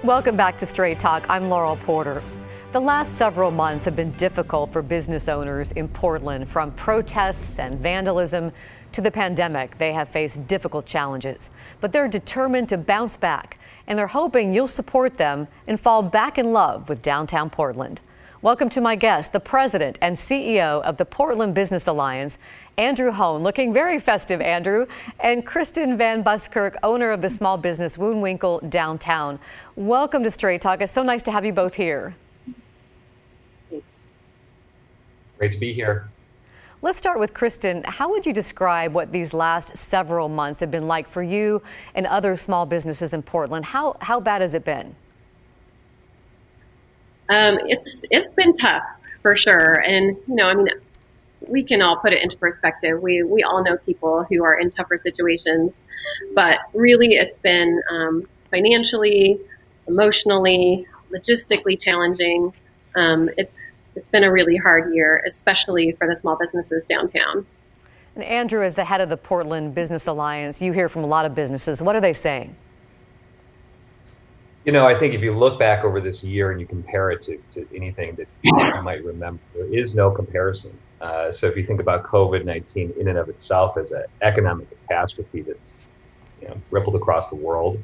Welcome 0.04 0.36
back 0.36 0.56
to 0.58 0.66
Straight 0.66 1.00
Talk. 1.00 1.28
I'm 1.28 1.48
Laurel 1.48 1.76
Porter. 1.78 2.22
The 2.70 2.80
last 2.82 3.14
several 3.14 3.50
months 3.50 3.86
have 3.86 3.96
been 3.96 4.10
difficult 4.12 4.74
for 4.74 4.82
business 4.82 5.26
owners 5.26 5.72
in 5.72 5.88
Portland, 5.88 6.50
from 6.50 6.70
protests 6.72 7.58
and 7.58 7.78
vandalism 7.78 8.52
to 8.92 9.00
the 9.00 9.10
pandemic. 9.10 9.78
They 9.78 9.94
have 9.94 10.10
faced 10.10 10.46
difficult 10.46 10.84
challenges, 10.84 11.48
but 11.80 11.92
they're 11.92 12.08
determined 12.08 12.68
to 12.68 12.76
bounce 12.76 13.16
back, 13.16 13.58
and 13.86 13.98
they're 13.98 14.06
hoping 14.06 14.52
you'll 14.52 14.68
support 14.68 15.16
them 15.16 15.48
and 15.66 15.80
fall 15.80 16.02
back 16.02 16.36
in 16.36 16.52
love 16.52 16.90
with 16.90 17.00
downtown 17.00 17.48
Portland. 17.48 18.02
Welcome 18.42 18.68
to 18.68 18.82
my 18.82 18.96
guest, 18.96 19.32
the 19.32 19.40
president 19.40 19.96
and 20.02 20.14
CEO 20.14 20.82
of 20.82 20.98
the 20.98 21.06
Portland 21.06 21.54
Business 21.54 21.86
Alliance, 21.86 22.36
Andrew 22.76 23.12
Hoan, 23.12 23.42
looking 23.42 23.72
very 23.72 23.98
festive, 23.98 24.42
Andrew, 24.42 24.84
and 25.20 25.46
Kristen 25.46 25.96
Van 25.96 26.22
Buskirk, 26.22 26.76
owner 26.82 27.12
of 27.12 27.22
the 27.22 27.30
small 27.30 27.56
business 27.56 27.96
Woonwinkel 27.96 28.68
Downtown. 28.68 29.40
Welcome 29.74 30.22
to 30.22 30.30
Straight 30.30 30.60
Talk. 30.60 30.82
It's 30.82 30.92
so 30.92 31.02
nice 31.02 31.22
to 31.22 31.32
have 31.32 31.46
you 31.46 31.54
both 31.54 31.74
here. 31.74 32.14
Great 35.38 35.52
to 35.52 35.58
be 35.58 35.72
here. 35.72 36.08
Let's 36.82 36.98
start 36.98 37.18
with 37.18 37.34
Kristen. 37.34 37.82
How 37.84 38.10
would 38.10 38.26
you 38.26 38.32
describe 38.32 38.92
what 38.92 39.10
these 39.10 39.32
last 39.32 39.76
several 39.76 40.28
months 40.28 40.60
have 40.60 40.70
been 40.70 40.86
like 40.86 41.08
for 41.08 41.22
you 41.22 41.60
and 41.94 42.06
other 42.06 42.36
small 42.36 42.66
businesses 42.66 43.12
in 43.12 43.22
Portland? 43.22 43.64
How, 43.64 43.96
how 44.00 44.20
bad 44.20 44.42
has 44.42 44.54
it 44.54 44.64
been? 44.64 44.94
Um, 47.28 47.58
it's 47.66 47.96
it's 48.10 48.28
been 48.30 48.54
tough 48.54 48.84
for 49.20 49.36
sure, 49.36 49.82
and 49.84 50.16
you 50.26 50.34
know, 50.34 50.48
I 50.48 50.54
mean, 50.54 50.68
we 51.46 51.62
can 51.62 51.82
all 51.82 51.96
put 51.96 52.12
it 52.12 52.22
into 52.22 52.38
perspective. 52.38 53.02
We 53.02 53.22
we 53.22 53.42
all 53.42 53.62
know 53.62 53.76
people 53.76 54.24
who 54.30 54.42
are 54.44 54.54
in 54.54 54.70
tougher 54.70 54.96
situations, 54.96 55.82
but 56.34 56.60
really, 56.72 57.16
it's 57.16 57.36
been 57.36 57.82
um, 57.90 58.26
financially, 58.50 59.38
emotionally, 59.86 60.86
logistically 61.10 61.78
challenging. 61.78 62.54
Um, 62.94 63.28
it's 63.36 63.67
it's 63.98 64.08
been 64.08 64.22
a 64.22 64.30
really 64.30 64.56
hard 64.56 64.94
year, 64.94 65.20
especially 65.26 65.90
for 65.92 66.06
the 66.06 66.14
small 66.14 66.36
businesses 66.36 66.86
downtown. 66.86 67.44
And 68.14 68.22
Andrew, 68.22 68.62
as 68.62 68.76
the 68.76 68.84
head 68.84 69.00
of 69.00 69.08
the 69.08 69.16
Portland 69.16 69.74
Business 69.74 70.06
Alliance, 70.06 70.62
you 70.62 70.72
hear 70.72 70.88
from 70.88 71.02
a 71.02 71.06
lot 71.06 71.26
of 71.26 71.34
businesses. 71.34 71.82
What 71.82 71.96
are 71.96 72.00
they 72.00 72.14
saying? 72.14 72.56
You 74.64 74.72
know, 74.72 74.86
I 74.86 74.94
think 74.94 75.14
if 75.14 75.22
you 75.22 75.32
look 75.32 75.58
back 75.58 75.84
over 75.84 76.00
this 76.00 76.22
year 76.22 76.52
and 76.52 76.60
you 76.60 76.66
compare 76.66 77.10
it 77.10 77.22
to, 77.22 77.38
to 77.54 77.66
anything 77.74 78.14
that 78.14 78.28
you 78.42 78.52
might 78.82 79.04
remember, 79.04 79.40
there 79.54 79.72
is 79.74 79.96
no 79.96 80.10
comparison. 80.12 80.78
Uh, 81.00 81.32
so 81.32 81.48
if 81.48 81.56
you 81.56 81.66
think 81.66 81.80
about 81.80 82.04
COVID 82.04 82.44
19 82.44 82.94
in 82.98 83.08
and 83.08 83.18
of 83.18 83.28
itself 83.28 83.76
as 83.76 83.90
an 83.90 84.04
economic 84.22 84.68
catastrophe 84.70 85.42
that's 85.42 85.86
you 86.40 86.48
know, 86.48 86.56
rippled 86.70 86.94
across 86.94 87.30
the 87.30 87.36
world, 87.36 87.82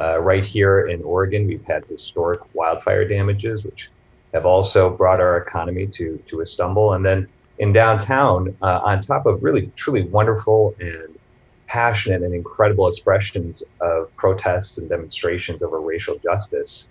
uh, 0.00 0.20
right 0.20 0.44
here 0.44 0.86
in 0.86 1.02
Oregon, 1.02 1.48
we've 1.48 1.64
had 1.64 1.84
historic 1.86 2.40
wildfire 2.54 3.06
damages, 3.06 3.64
which 3.64 3.90
have 4.34 4.46
also 4.46 4.90
brought 4.90 5.20
our 5.20 5.38
economy 5.38 5.86
to, 5.86 6.22
to 6.28 6.40
a 6.40 6.46
stumble. 6.46 6.94
And 6.94 7.04
then 7.04 7.28
in 7.58 7.72
downtown, 7.72 8.56
uh, 8.62 8.80
on 8.84 9.00
top 9.00 9.26
of 9.26 9.42
really, 9.42 9.70
truly 9.74 10.02
wonderful 10.02 10.74
and 10.80 11.18
passionate 11.66 12.22
and 12.22 12.34
incredible 12.34 12.88
expressions 12.88 13.62
of 13.80 14.14
protests 14.16 14.78
and 14.78 14.88
demonstrations 14.88 15.62
over 15.62 15.80
racial 15.80 16.18
justice, 16.18 16.88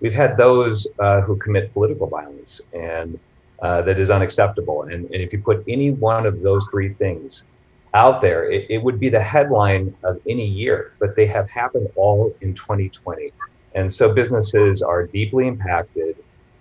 we've 0.00 0.12
had 0.12 0.36
those 0.36 0.86
uh, 0.98 1.20
who 1.20 1.36
commit 1.36 1.72
political 1.72 2.06
violence 2.06 2.60
and 2.72 3.18
uh, 3.62 3.82
that 3.82 3.98
is 3.98 4.10
unacceptable. 4.10 4.82
And, 4.82 5.04
and 5.06 5.16
if 5.16 5.32
you 5.32 5.40
put 5.40 5.62
any 5.68 5.90
one 5.90 6.26
of 6.26 6.40
those 6.42 6.66
three 6.68 6.94
things 6.94 7.46
out 7.92 8.22
there, 8.22 8.50
it, 8.50 8.66
it 8.70 8.78
would 8.82 8.98
be 8.98 9.08
the 9.08 9.20
headline 9.20 9.94
of 10.04 10.20
any 10.28 10.46
year, 10.46 10.92
but 10.98 11.16
they 11.16 11.26
have 11.26 11.50
happened 11.50 11.88
all 11.96 12.34
in 12.40 12.54
2020. 12.54 13.32
And 13.74 13.92
so 13.92 14.12
businesses 14.12 14.82
are 14.82 15.06
deeply 15.06 15.46
impacted. 15.46 16.16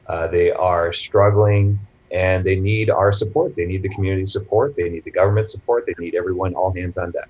Uh, 0.10 0.28
they 0.28 0.52
are 0.52 0.92
struggling 0.92 1.80
and 2.12 2.44
they 2.44 2.56
need 2.56 2.90
our 2.90 3.14
support. 3.14 3.56
They 3.56 3.66
need 3.66 3.84
the 3.84 3.90
community 3.90 4.26
support. 4.26 4.76
They 4.76 4.90
need 4.90 5.04
the 5.04 5.12
government 5.12 5.50
support. 5.50 5.86
They 5.86 5.94
need 6.04 6.16
everyone, 6.16 6.56
all 6.56 6.74
hands 6.74 6.98
on 6.98 7.12
deck. 7.12 7.30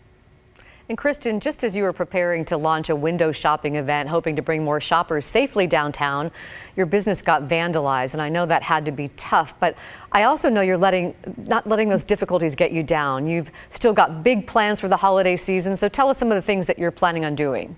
And 0.87 0.97
Kristen, 0.97 1.39
just 1.39 1.63
as 1.63 1.75
you 1.75 1.83
were 1.83 1.93
preparing 1.93 2.45
to 2.45 2.57
launch 2.57 2.89
a 2.89 2.95
window 2.95 3.31
shopping 3.31 3.75
event, 3.75 4.09
hoping 4.09 4.35
to 4.37 4.41
bring 4.41 4.63
more 4.63 4.81
shoppers 4.81 5.25
safely 5.25 5.67
downtown, 5.67 6.31
your 6.75 6.87
business 6.87 7.21
got 7.21 7.43
vandalized, 7.43 8.13
and 8.13 8.21
I 8.23 8.29
know 8.29 8.47
that 8.47 8.63
had 8.63 8.85
to 8.85 8.91
be 8.91 9.09
tough. 9.09 9.53
But 9.59 9.75
I 10.11 10.23
also 10.23 10.49
know 10.49 10.61
you're 10.61 10.79
letting 10.79 11.13
not 11.37 11.67
letting 11.67 11.89
those 11.89 12.03
difficulties 12.03 12.55
get 12.55 12.71
you 12.71 12.81
down. 12.81 13.27
You've 13.27 13.51
still 13.69 13.93
got 13.93 14.23
big 14.23 14.47
plans 14.47 14.79
for 14.79 14.87
the 14.87 14.97
holiday 14.97 15.35
season. 15.35 15.77
So 15.77 15.89
tell 15.89 16.09
us 16.09 16.17
some 16.17 16.31
of 16.31 16.35
the 16.35 16.41
things 16.41 16.65
that 16.65 16.79
you're 16.79 16.89
planning 16.89 17.23
on 17.23 17.35
doing. 17.35 17.75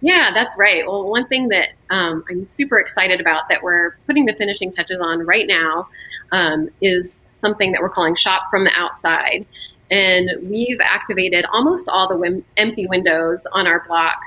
Yeah, 0.00 0.30
that's 0.34 0.56
right. 0.58 0.86
Well, 0.86 1.08
one 1.08 1.26
thing 1.26 1.48
that 1.48 1.70
um, 1.90 2.24
I'm 2.28 2.46
super 2.46 2.78
excited 2.78 3.20
about 3.20 3.48
that 3.48 3.62
we're 3.62 3.96
putting 4.06 4.26
the 4.26 4.34
finishing 4.34 4.72
touches 4.72 5.00
on 5.00 5.24
right 5.24 5.46
now 5.46 5.88
um, 6.32 6.68
is 6.80 7.20
something 7.32 7.72
that 7.72 7.80
we're 7.80 7.88
calling 7.90 8.14
Shop 8.14 8.42
from 8.50 8.64
the 8.64 8.72
Outside. 8.74 9.46
And 9.90 10.30
we've 10.50 10.80
activated 10.80 11.44
almost 11.52 11.88
all 11.88 12.08
the 12.08 12.42
empty 12.56 12.86
windows 12.86 13.46
on 13.52 13.66
our 13.66 13.84
block 13.86 14.18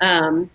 um, 0.00 0.50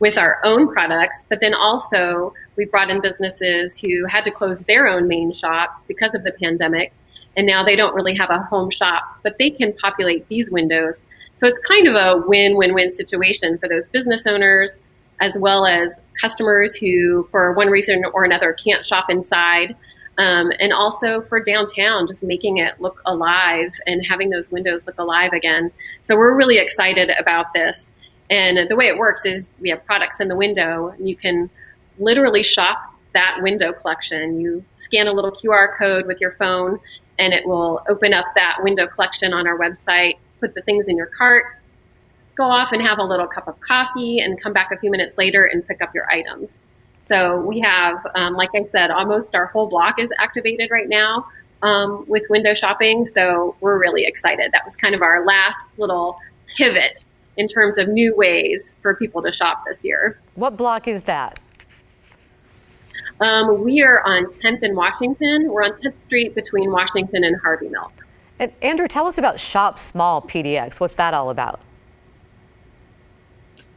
with 0.00 0.18
our 0.18 0.40
own 0.44 0.72
products, 0.72 1.24
but 1.28 1.40
then 1.40 1.54
also 1.54 2.34
we've 2.56 2.70
brought 2.70 2.90
in 2.90 3.00
businesses 3.00 3.78
who 3.78 4.06
had 4.06 4.24
to 4.24 4.30
close 4.30 4.64
their 4.64 4.88
own 4.88 5.06
main 5.06 5.32
shops 5.32 5.84
because 5.86 6.14
of 6.14 6.24
the 6.24 6.32
pandemic. 6.32 6.92
And 7.40 7.46
now 7.46 7.64
they 7.64 7.74
don't 7.74 7.94
really 7.94 8.14
have 8.16 8.28
a 8.28 8.38
home 8.38 8.68
shop, 8.68 9.02
but 9.22 9.38
they 9.38 9.48
can 9.48 9.72
populate 9.72 10.28
these 10.28 10.50
windows. 10.50 11.00
So 11.32 11.46
it's 11.46 11.58
kind 11.60 11.88
of 11.88 11.94
a 11.94 12.22
win 12.26 12.54
win 12.54 12.74
win 12.74 12.90
situation 12.90 13.56
for 13.56 13.66
those 13.66 13.88
business 13.88 14.26
owners 14.26 14.78
as 15.22 15.38
well 15.38 15.64
as 15.64 15.96
customers 16.20 16.76
who, 16.76 17.26
for 17.30 17.54
one 17.54 17.68
reason 17.68 18.04
or 18.12 18.24
another, 18.24 18.52
can't 18.52 18.84
shop 18.84 19.08
inside. 19.08 19.74
Um, 20.18 20.52
and 20.60 20.70
also 20.74 21.22
for 21.22 21.42
downtown, 21.42 22.06
just 22.06 22.22
making 22.22 22.58
it 22.58 22.78
look 22.78 23.00
alive 23.06 23.72
and 23.86 24.04
having 24.06 24.28
those 24.28 24.50
windows 24.50 24.86
look 24.86 24.98
alive 24.98 25.32
again. 25.32 25.72
So 26.02 26.18
we're 26.18 26.36
really 26.36 26.58
excited 26.58 27.10
about 27.18 27.54
this. 27.54 27.94
And 28.28 28.68
the 28.68 28.76
way 28.76 28.88
it 28.88 28.98
works 28.98 29.24
is 29.24 29.54
we 29.60 29.70
have 29.70 29.82
products 29.86 30.20
in 30.20 30.28
the 30.28 30.36
window, 30.36 30.88
and 30.88 31.08
you 31.08 31.16
can 31.16 31.48
literally 31.98 32.42
shop 32.42 32.90
that 33.12 33.38
window 33.42 33.72
collection. 33.72 34.40
You 34.40 34.64
scan 34.76 35.06
a 35.06 35.12
little 35.12 35.32
QR 35.32 35.76
code 35.76 36.06
with 36.06 36.20
your 36.20 36.30
phone, 36.32 36.78
and 37.20 37.32
it 37.34 37.46
will 37.46 37.82
open 37.88 38.12
up 38.12 38.24
that 38.34 38.58
window 38.62 38.86
collection 38.86 39.32
on 39.32 39.46
our 39.46 39.58
website. 39.58 40.16
Put 40.40 40.54
the 40.54 40.62
things 40.62 40.88
in 40.88 40.96
your 40.96 41.06
cart, 41.06 41.44
go 42.34 42.44
off 42.44 42.72
and 42.72 42.80
have 42.80 42.98
a 42.98 43.04
little 43.04 43.26
cup 43.26 43.46
of 43.46 43.60
coffee, 43.60 44.20
and 44.20 44.40
come 44.40 44.54
back 44.54 44.72
a 44.72 44.78
few 44.78 44.90
minutes 44.90 45.18
later 45.18 45.44
and 45.44 45.66
pick 45.68 45.82
up 45.82 45.94
your 45.94 46.10
items. 46.10 46.62
So 46.98 47.38
we 47.40 47.60
have, 47.60 48.04
um, 48.14 48.34
like 48.34 48.50
I 48.54 48.64
said, 48.64 48.90
almost 48.90 49.34
our 49.34 49.46
whole 49.46 49.66
block 49.66 50.00
is 50.00 50.10
activated 50.18 50.70
right 50.70 50.88
now 50.88 51.26
um, 51.62 52.04
with 52.08 52.22
window 52.30 52.54
shopping. 52.54 53.04
So 53.04 53.54
we're 53.60 53.78
really 53.78 54.04
excited. 54.04 54.50
That 54.52 54.64
was 54.64 54.76
kind 54.76 54.94
of 54.94 55.02
our 55.02 55.24
last 55.26 55.66
little 55.76 56.18
pivot 56.56 57.04
in 57.36 57.48
terms 57.48 57.76
of 57.76 57.88
new 57.88 58.16
ways 58.16 58.78
for 58.80 58.94
people 58.94 59.22
to 59.22 59.32
shop 59.32 59.64
this 59.66 59.84
year. 59.84 60.18
What 60.36 60.56
block 60.56 60.88
is 60.88 61.02
that? 61.02 61.38
Um, 63.20 63.62
we 63.62 63.82
are 63.82 64.02
on 64.06 64.26
10th 64.26 64.62
and 64.62 64.76
Washington. 64.76 65.50
We're 65.50 65.64
on 65.64 65.72
10th 65.72 66.00
Street 66.00 66.34
between 66.34 66.70
Washington 66.70 67.24
and 67.24 67.38
Harvey 67.40 67.68
Milk. 67.68 67.92
And 68.38 68.50
Andrew, 68.62 68.88
tell 68.88 69.06
us 69.06 69.18
about 69.18 69.38
Shop 69.38 69.78
Small 69.78 70.22
PDX. 70.22 70.80
What's 70.80 70.94
that 70.94 71.12
all 71.12 71.28
about? 71.28 71.60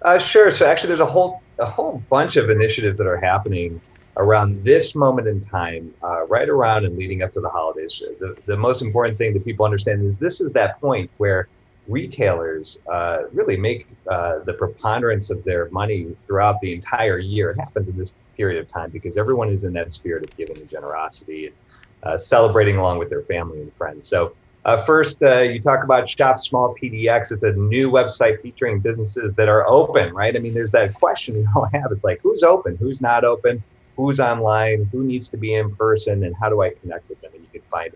Uh, 0.01 0.17
sure. 0.17 0.51
So 0.51 0.65
actually, 0.65 0.87
there's 0.87 1.01
a 1.01 1.05
whole 1.05 1.41
a 1.59 1.65
whole 1.65 2.01
bunch 2.09 2.37
of 2.37 2.49
initiatives 2.49 2.97
that 2.97 3.05
are 3.05 3.17
happening 3.17 3.79
around 4.17 4.63
this 4.63 4.95
moment 4.95 5.27
in 5.27 5.39
time, 5.39 5.93
uh, 6.03 6.25
right 6.27 6.49
around 6.49 6.85
and 6.85 6.97
leading 6.97 7.23
up 7.23 7.33
to 7.33 7.41
the 7.41 7.49
holidays. 7.49 8.01
The, 8.19 8.35
the 8.45 8.57
most 8.57 8.81
important 8.81 9.17
thing 9.17 9.33
that 9.33 9.43
people 9.43 9.65
understand 9.65 10.03
is 10.03 10.19
this 10.19 10.39
is 10.39 10.51
that 10.51 10.79
point 10.79 11.09
where 11.17 11.47
retailers 11.87 12.79
uh, 12.91 13.23
really 13.31 13.57
make 13.57 13.87
uh, 14.09 14.39
the 14.45 14.53
preponderance 14.53 15.29
of 15.29 15.43
their 15.43 15.69
money 15.69 16.15
throughout 16.25 16.59
the 16.61 16.73
entire 16.73 17.19
year. 17.19 17.51
It 17.51 17.59
happens 17.59 17.89
in 17.89 17.97
this 17.97 18.13
period 18.37 18.59
of 18.59 18.67
time 18.67 18.89
because 18.89 19.17
everyone 19.17 19.49
is 19.49 19.63
in 19.63 19.73
that 19.73 19.91
spirit 19.91 20.23
of 20.23 20.35
giving 20.37 20.57
and 20.57 20.69
generosity 20.69 21.47
and 21.47 21.55
uh, 22.03 22.17
celebrating 22.17 22.77
along 22.77 22.99
with 22.99 23.09
their 23.09 23.23
family 23.23 23.61
and 23.61 23.73
friends. 23.73 24.07
So 24.07 24.35
uh, 24.65 24.77
first, 24.77 25.21
uh, 25.21 25.41
you 25.41 25.61
talk 25.61 25.83
about 25.83 26.07
Shop 26.07 26.39
Small 26.39 26.73
PDX. 26.81 27.33
It's 27.33 27.43
a 27.43 27.51
new 27.51 27.91
website 27.91 28.41
featuring 28.41 28.79
businesses 28.79 29.33
that 29.35 29.49
are 29.49 29.67
open, 29.67 30.13
right? 30.13 30.35
I 30.35 30.39
mean, 30.39 30.53
there's 30.53 30.71
that 30.71 30.93
question 30.93 31.35
you 31.41 31.47
all 31.55 31.67
have. 31.73 31.91
It's 31.91 32.05
like, 32.05 32.21
who's 32.23 32.43
open? 32.43 32.77
Who's 32.77 33.01
not 33.01 33.25
open? 33.25 33.61
Who's 33.97 34.19
online? 34.19 34.89
Who 34.91 35.03
needs 35.03 35.29
to 35.29 35.37
be 35.37 35.53
in 35.53 35.75
person? 35.75 36.23
And 36.23 36.33
how 36.39 36.49
do 36.49 36.61
I 36.61 36.71
connect 36.81 37.09
with 37.09 37.21
them? 37.21 37.31
And 37.33 37.43
you 37.43 37.49
can 37.51 37.61
find 37.69 37.93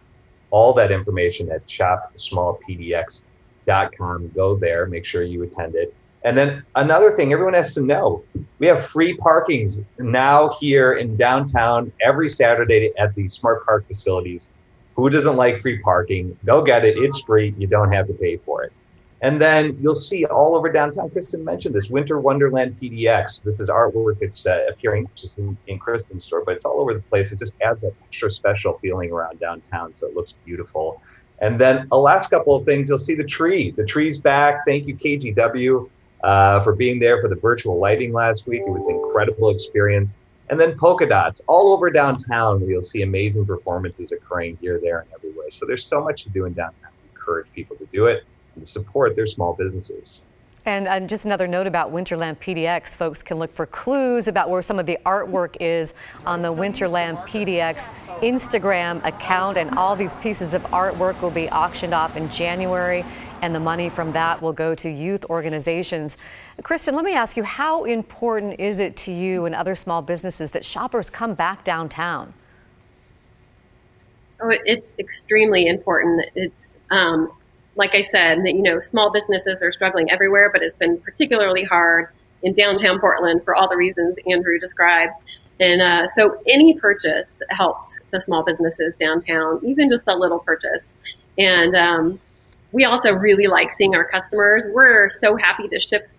all 0.51 0.73
that 0.73 0.91
information 0.91 1.49
at 1.51 1.65
shopsmallpdx.com. 1.67 3.36
Go 3.67 4.55
there, 4.55 4.85
make 4.85 5.05
sure 5.05 5.23
you 5.23 5.43
attend 5.43 5.75
it. 5.75 5.93
And 6.23 6.37
then 6.37 6.63
another 6.75 7.11
thing 7.11 7.31
everyone 7.31 7.53
has 7.53 7.73
to 7.75 7.81
know 7.81 8.23
we 8.59 8.67
have 8.67 8.85
free 8.85 9.15
parkings 9.17 9.83
now 9.99 10.49
here 10.59 10.93
in 10.93 11.15
downtown 11.15 11.91
every 12.01 12.27
Saturday 12.27 12.91
at 12.97 13.13
the 13.15 13.27
Smart 13.27 13.65
Park 13.65 13.87
facilities 13.87 14.51
who 14.97 15.11
doesn't 15.11 15.37
like 15.37 15.61
free 15.61 15.79
parking? 15.79 16.37
Go 16.43 16.63
get 16.63 16.83
it. 16.83 16.97
It's 16.97 17.21
free. 17.21 17.53
You 17.57 17.67
don't 17.67 17.91
have 17.93 18.07
to 18.07 18.13
pay 18.13 18.37
for 18.37 18.63
it. 18.63 18.73
And 19.21 19.39
then 19.39 19.77
you'll 19.79 19.95
see 19.95 20.25
all 20.25 20.55
over 20.55 20.71
downtown. 20.71 21.09
Kristen 21.11 21.43
mentioned 21.43 21.73
this 21.73 21.89
Winter 21.89 22.19
Wonderland 22.19 22.77
PDX. 22.79 23.43
This 23.43 23.59
is 23.59 23.69
artwork 23.69 24.19
that's 24.19 24.45
uh, 24.45 24.65
appearing 24.69 25.07
just 25.15 25.37
in, 25.37 25.55
in 25.67 25.79
Kristen's 25.79 26.23
store, 26.23 26.43
but 26.43 26.55
it's 26.55 26.65
all 26.65 26.79
over 26.79 26.93
the 26.95 26.99
place. 26.99 27.31
It 27.31 27.39
just 27.39 27.55
adds 27.61 27.79
that 27.81 27.93
extra 28.07 28.29
special 28.29 28.77
feeling 28.79 29.11
around 29.11 29.39
downtown, 29.39 29.93
so 29.93 30.07
it 30.07 30.15
looks 30.15 30.33
beautiful. 30.45 31.01
And 31.39 31.59
then 31.59 31.87
a 31.91 31.97
last 31.97 32.29
couple 32.29 32.55
of 32.55 32.65
things, 32.65 32.89
you'll 32.89 32.97
see 32.97 33.15
the 33.15 33.23
tree. 33.23 33.71
The 33.71 33.85
tree's 33.85 34.17
back. 34.17 34.65
Thank 34.65 34.87
you, 34.87 34.95
KGW, 34.95 35.89
uh, 36.23 36.59
for 36.61 36.73
being 36.73 36.99
there 36.99 37.21
for 37.21 37.27
the 37.27 37.35
virtual 37.35 37.79
lighting 37.79 38.11
last 38.11 38.47
week. 38.47 38.61
It 38.65 38.69
was 38.69 38.87
an 38.87 38.95
incredible 38.95 39.49
experience. 39.49 40.17
And 40.49 40.59
then 40.59 40.77
polka 40.77 41.05
dots 41.05 41.41
all 41.47 41.73
over 41.73 41.89
downtown. 41.89 42.61
You'll 42.67 42.81
see 42.81 43.01
amazing 43.01 43.45
performances 43.45 44.11
occurring 44.11 44.57
here, 44.61 44.79
there, 44.81 44.99
and 44.99 45.09
everywhere. 45.13 45.51
So 45.51 45.65
there's 45.65 45.85
so 45.85 46.03
much 46.03 46.23
to 46.23 46.29
do 46.29 46.45
in 46.45 46.53
downtown. 46.53 46.91
We 47.03 47.09
encourage 47.09 47.47
people 47.53 47.75
to 47.75 47.85
do 47.91 48.07
it 48.07 48.23
and 48.55 48.67
support 48.67 49.15
their 49.15 49.27
small 49.27 49.53
businesses. 49.53 50.23
And, 50.67 51.07
just 51.07 51.23
another 51.23 51.47
note 51.47 51.65
about 51.65 51.93
Winterland 51.93 52.39
PDX, 52.39 52.89
folks 52.89 53.23
can 53.23 53.39
look 53.39 53.53
for 53.53 53.65
clues 53.65 54.27
about 54.27 54.49
where 54.49 54.61
some 54.61 54.79
of 54.79 54.85
the 54.85 54.97
artwork 55.05 55.55
is 55.61 55.93
on 56.25 56.41
the 56.41 56.53
Winterland 56.53 57.25
PDX 57.25 57.83
Instagram 58.19 59.01
account. 59.05 59.57
And 59.57 59.77
all 59.77 59.95
these 59.95 60.17
pieces 60.17 60.53
of 60.53 60.61
artwork 60.63 61.21
will 61.21 61.31
be 61.31 61.49
auctioned 61.49 61.93
off 61.93 62.17
in 62.17 62.29
January 62.29 63.05
and 63.41 63.55
the 63.55 63.61
money 63.61 63.87
from 63.87 64.11
that 64.11 64.41
will 64.41 64.51
go 64.51 64.75
to 64.75 64.89
youth 64.89 65.23
organizations. 65.29 66.17
Kristen, 66.63 66.95
let 66.95 67.05
me 67.05 67.13
ask 67.13 67.37
you, 67.37 67.43
how 67.43 67.85
important 67.85 68.59
is 68.59 68.81
it 68.81 68.97
to 68.97 69.13
you 69.13 69.45
and 69.45 69.55
other 69.55 69.73
small 69.73 70.01
businesses 70.01 70.51
that 70.51 70.65
shoppers 70.65 71.09
come 71.09 71.33
back 71.33 71.63
downtown? 71.63 72.33
Oh, 74.41 74.51
it's 74.65 74.95
extremely 74.99 75.67
important. 75.67 76.25
It's 76.35 76.77
um, 76.89 77.31
like 77.77 77.93
I 77.93 78.01
said, 78.01 78.43
that 78.43 78.53
you 78.53 78.61
know, 78.61 78.79
small 78.79 79.11
businesses 79.11 79.61
are 79.61 79.71
struggling 79.71 80.11
everywhere, 80.11 80.49
but 80.51 80.63
it's 80.63 80.73
been 80.73 80.99
particularly 80.99 81.63
hard 81.63 82.09
in 82.43 82.53
downtown 82.53 82.99
Portland 82.99 83.43
for 83.43 83.55
all 83.55 83.69
the 83.69 83.77
reasons 83.77 84.15
Andrew 84.29 84.59
described. 84.59 85.13
And 85.59 85.81
uh, 85.81 86.07
so, 86.09 86.39
any 86.47 86.77
purchase 86.77 87.41
helps 87.49 87.99
the 88.11 88.21
small 88.21 88.43
businesses 88.43 88.95
downtown, 88.95 89.59
even 89.63 89.89
just 89.89 90.07
a 90.07 90.15
little 90.15 90.39
purchase. 90.39 90.95
And 91.37 91.75
um, 91.75 92.19
we 92.71 92.85
also 92.85 93.13
really 93.13 93.47
like 93.47 93.71
seeing 93.71 93.95
our 93.95 94.05
customers. 94.05 94.63
We're 94.67 95.09
so 95.09 95.35
happy 95.35 95.67
to 95.69 95.79
ship 95.79 96.09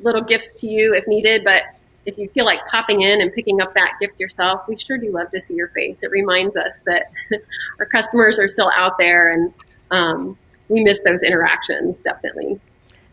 little 0.00 0.22
gifts 0.22 0.52
to 0.60 0.68
you 0.68 0.94
if 0.94 1.06
needed, 1.06 1.44
but 1.44 1.62
if 2.06 2.16
you 2.16 2.28
feel 2.30 2.46
like 2.46 2.64
popping 2.66 3.02
in 3.02 3.20
and 3.20 3.32
picking 3.32 3.60
up 3.60 3.74
that 3.74 3.94
gift 4.00 4.18
yourself, 4.18 4.62
we 4.66 4.76
sure 4.76 4.96
do 4.96 5.10
love 5.10 5.30
to 5.30 5.40
see 5.40 5.54
your 5.54 5.68
face. 5.68 5.98
It 6.02 6.10
reminds 6.10 6.56
us 6.56 6.78
that 6.86 7.10
our 7.78 7.86
customers 7.86 8.38
are 8.38 8.48
still 8.48 8.70
out 8.74 8.96
there 8.96 9.28
and 9.28 9.52
um, 9.90 10.38
we 10.68 10.82
miss 10.82 11.00
those 11.04 11.22
interactions, 11.22 11.96
definitely. 11.98 12.60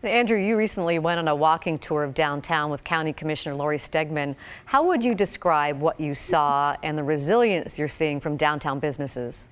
Andrew, 0.02 0.38
you 0.38 0.56
recently 0.56 1.00
went 1.00 1.18
on 1.18 1.26
a 1.26 1.34
walking 1.34 1.78
tour 1.78 2.04
of 2.04 2.14
downtown 2.14 2.70
with 2.70 2.84
County 2.84 3.12
Commissioner 3.12 3.56
Lori 3.56 3.78
Stegmann. 3.78 4.36
How 4.66 4.84
would 4.84 5.02
you 5.02 5.16
describe 5.16 5.80
what 5.80 5.98
you 5.98 6.14
saw 6.14 6.76
and 6.82 6.96
the 6.96 7.02
resilience 7.02 7.76
you're 7.76 7.88
seeing 7.88 8.20
from 8.20 8.36
downtown 8.36 8.78
businesses? 8.78 9.48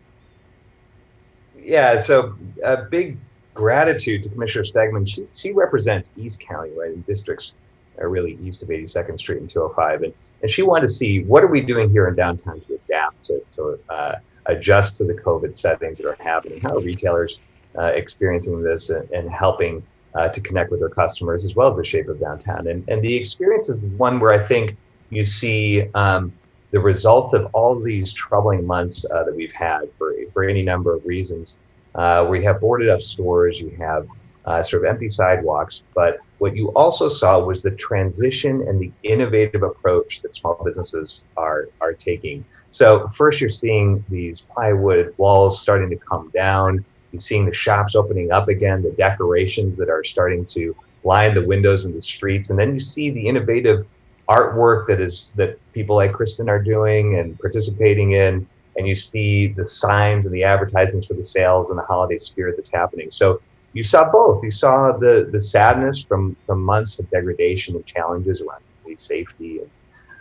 yeah, 1.65 1.97
so 1.99 2.35
a 2.63 2.77
big 2.77 3.17
gratitude 3.55 4.23
to 4.25 4.29
Commissioner 4.29 4.65
Stegmann. 4.65 5.09
She, 5.09 5.27
she 5.27 5.53
represents 5.53 6.13
East 6.17 6.41
County, 6.41 6.71
right, 6.77 6.91
in 6.91 7.03
districts 7.03 7.55
are 7.99 8.09
really 8.09 8.37
east 8.43 8.63
of 8.63 8.69
82nd 8.71 9.19
Street 9.19 9.41
and 9.41 9.49
205. 9.49 10.03
And, 10.03 10.13
and 10.43 10.51
she 10.51 10.63
wanted 10.63 10.89
to 10.89 10.93
see 10.93 11.23
what 11.25 11.45
are 11.45 11.49
we 11.49 11.61
doing 11.61 11.91
here 11.91 12.09
in 12.09 12.17
downtown 12.17 12.61
to 12.63 12.75
adapt 12.75 13.25
to, 13.27 13.41
to 13.53 13.79
uh, 13.89 14.17
adjust 14.47 14.97
to 14.97 15.05
the 15.05 15.15
COVID 15.15 15.55
settings 15.55 15.99
that 15.99 16.09
are 16.09 16.23
happening. 16.23 16.61
How 16.61 16.77
are 16.77 16.81
retailers 16.81 17.39
experiencing 17.83 18.63
this 18.63 18.91
and, 18.91 19.09
and 19.11 19.31
helping 19.31 19.83
uh, 20.15 20.29
to 20.29 20.41
connect 20.41 20.71
with 20.71 20.81
their 20.81 20.89
customers 20.89 21.45
as 21.45 21.57
well 21.57 21.69
as 21.69 21.77
the 21.77 21.85
shape 21.85 22.09
of 22.09 22.21
downtown? 22.21 22.67
And, 22.69 22.89
and 22.89 23.03
the 23.03 23.15
experience 23.15 23.69
is 23.69 23.83
one 23.83 24.21
where 24.21 24.33
I 24.33 24.39
think 24.39 24.77
you 25.11 25.25
see 25.25 25.85
um, 25.95 26.33
the 26.71 26.81
results 26.81 27.33
of 27.35 27.47
all 27.55 27.79
these 27.79 28.13
troubling 28.13 28.67
months 28.67 29.11
uh, 29.13 29.25
that 29.25 29.35
we've 29.35 29.53
had 29.53 29.93
for, 29.93 30.15
for 30.33 30.45
any 30.45 30.63
number 30.63 30.95
of 30.95 31.05
reasons. 31.05 31.59
Uh, 31.95 32.27
we 32.29 32.43
have 32.45 32.61
boarded 32.61 32.89
up 32.89 33.01
stores, 33.01 33.61
you 33.61 33.71
have 33.79 34.09
uh, 34.47 34.63
sort 34.63 34.85
of 34.85 34.91
empty 34.91 35.09
sidewalks. 35.09 35.85
But 35.95 36.19
what 36.39 36.57
you 36.57 36.69
also 36.71 37.09
saw 37.09 37.39
was 37.39 37.63
the 37.63 37.71
transition 37.71 38.67
and 38.69 38.81
the 38.81 38.93
innovative 39.03 39.63
approach 39.63 40.21
that 40.23 40.35
small 40.35 40.61
businesses 40.65 41.25
are 41.37 41.69
are 41.81 41.93
taking. 41.93 42.45
So 42.71 43.09
first, 43.15 43.41
you're 43.41 43.51
seeing 43.51 44.05
these 44.09 44.43
plywood 44.43 45.15
walls 45.17 45.61
starting 45.61 45.91
to 45.91 45.97
come 45.97 46.31
down. 46.35 46.85
You're 47.15 47.21
seeing 47.21 47.47
the 47.47 47.55
shops 47.55 47.95
opening 47.95 48.33
up 48.33 48.49
again, 48.49 48.83
the 48.83 48.91
decorations 48.91 49.77
that 49.77 49.89
are 49.89 50.03
starting 50.03 50.45
to 50.47 50.75
line 51.05 51.33
the 51.33 51.47
windows 51.47 51.85
and 51.85 51.95
the 51.95 52.01
streets, 52.01 52.51
and 52.51 52.59
then 52.59 52.75
you 52.75 52.81
see 52.81 53.11
the 53.11 53.29
innovative 53.29 53.87
artwork 54.29 54.89
that 54.89 55.01
is 55.01 55.33
that 55.35 55.57
people 55.73 55.95
like 55.95 56.13
Kristen 56.13 56.49
are 56.49 56.61
doing 56.61 57.19
and 57.21 57.39
participating 57.39 58.13
in. 58.13 58.45
And 58.77 58.89
you 58.89 58.97
see 58.97 59.47
the 59.47 59.65
signs 59.65 60.27
and 60.27 60.35
the 60.35 60.43
advertisements 60.43 61.07
for 61.07 61.15
the 61.15 61.23
sales 61.23 61.71
and 61.71 61.79
the 61.79 61.85
holiday 61.85 62.19
spirit 62.19 62.57
that's 62.57 62.73
happening. 62.73 63.13
So 63.13 63.41
you 63.73 63.85
saw 63.85 64.11
both. 64.11 64.43
You 64.43 64.51
saw 64.51 64.91
the 64.91 65.29
the 65.31 65.39
sadness 65.39 66.03
from 66.03 66.37
from 66.47 66.65
months 66.65 66.99
of 66.99 67.09
degradation 67.11 67.77
and 67.77 67.87
challenges 67.87 68.43
around 68.43 68.63
safety 68.97 69.61
and 69.61 69.71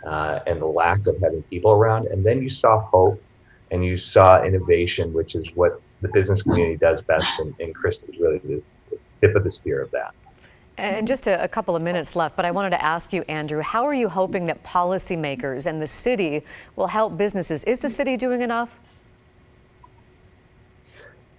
uh, 0.06 0.38
and 0.46 0.60
the 0.60 0.66
lack 0.66 1.04
of 1.08 1.18
having 1.20 1.42
people 1.44 1.72
around, 1.72 2.06
and 2.06 2.24
then 2.24 2.40
you 2.40 2.50
saw 2.50 2.78
hope 2.78 3.20
and 3.70 3.84
you 3.84 3.96
saw 3.96 4.44
innovation, 4.44 5.12
which 5.12 5.34
is 5.34 5.56
what 5.56 5.80
the 6.04 6.12
business 6.12 6.42
community 6.42 6.76
does 6.76 7.02
best, 7.02 7.40
and, 7.40 7.54
and 7.58 7.74
is 7.84 8.04
really 8.18 8.38
the 8.38 8.64
tip 9.20 9.34
of 9.34 9.44
the 9.44 9.50
spear 9.50 9.82
of 9.82 9.90
that. 9.90 10.14
And 10.76 11.06
just 11.06 11.26
a, 11.26 11.42
a, 11.42 11.48
couple 11.48 11.76
of 11.76 11.82
minutes 11.82 12.16
left, 12.16 12.34
but 12.34 12.44
I 12.44 12.50
wanted 12.50 12.70
to 12.70 12.82
ask 12.82 13.12
you, 13.12 13.22
Andrew, 13.28 13.60
how 13.60 13.84
are 13.84 13.94
you 13.94 14.08
hoping 14.08 14.46
that 14.46 14.62
policymakers 14.64 15.66
and 15.66 15.80
the 15.80 15.86
city 15.86 16.42
will 16.74 16.88
help 16.88 17.16
businesses? 17.16 17.62
Is 17.64 17.80
the 17.80 17.88
city 17.88 18.16
doing 18.16 18.42
enough? 18.42 18.78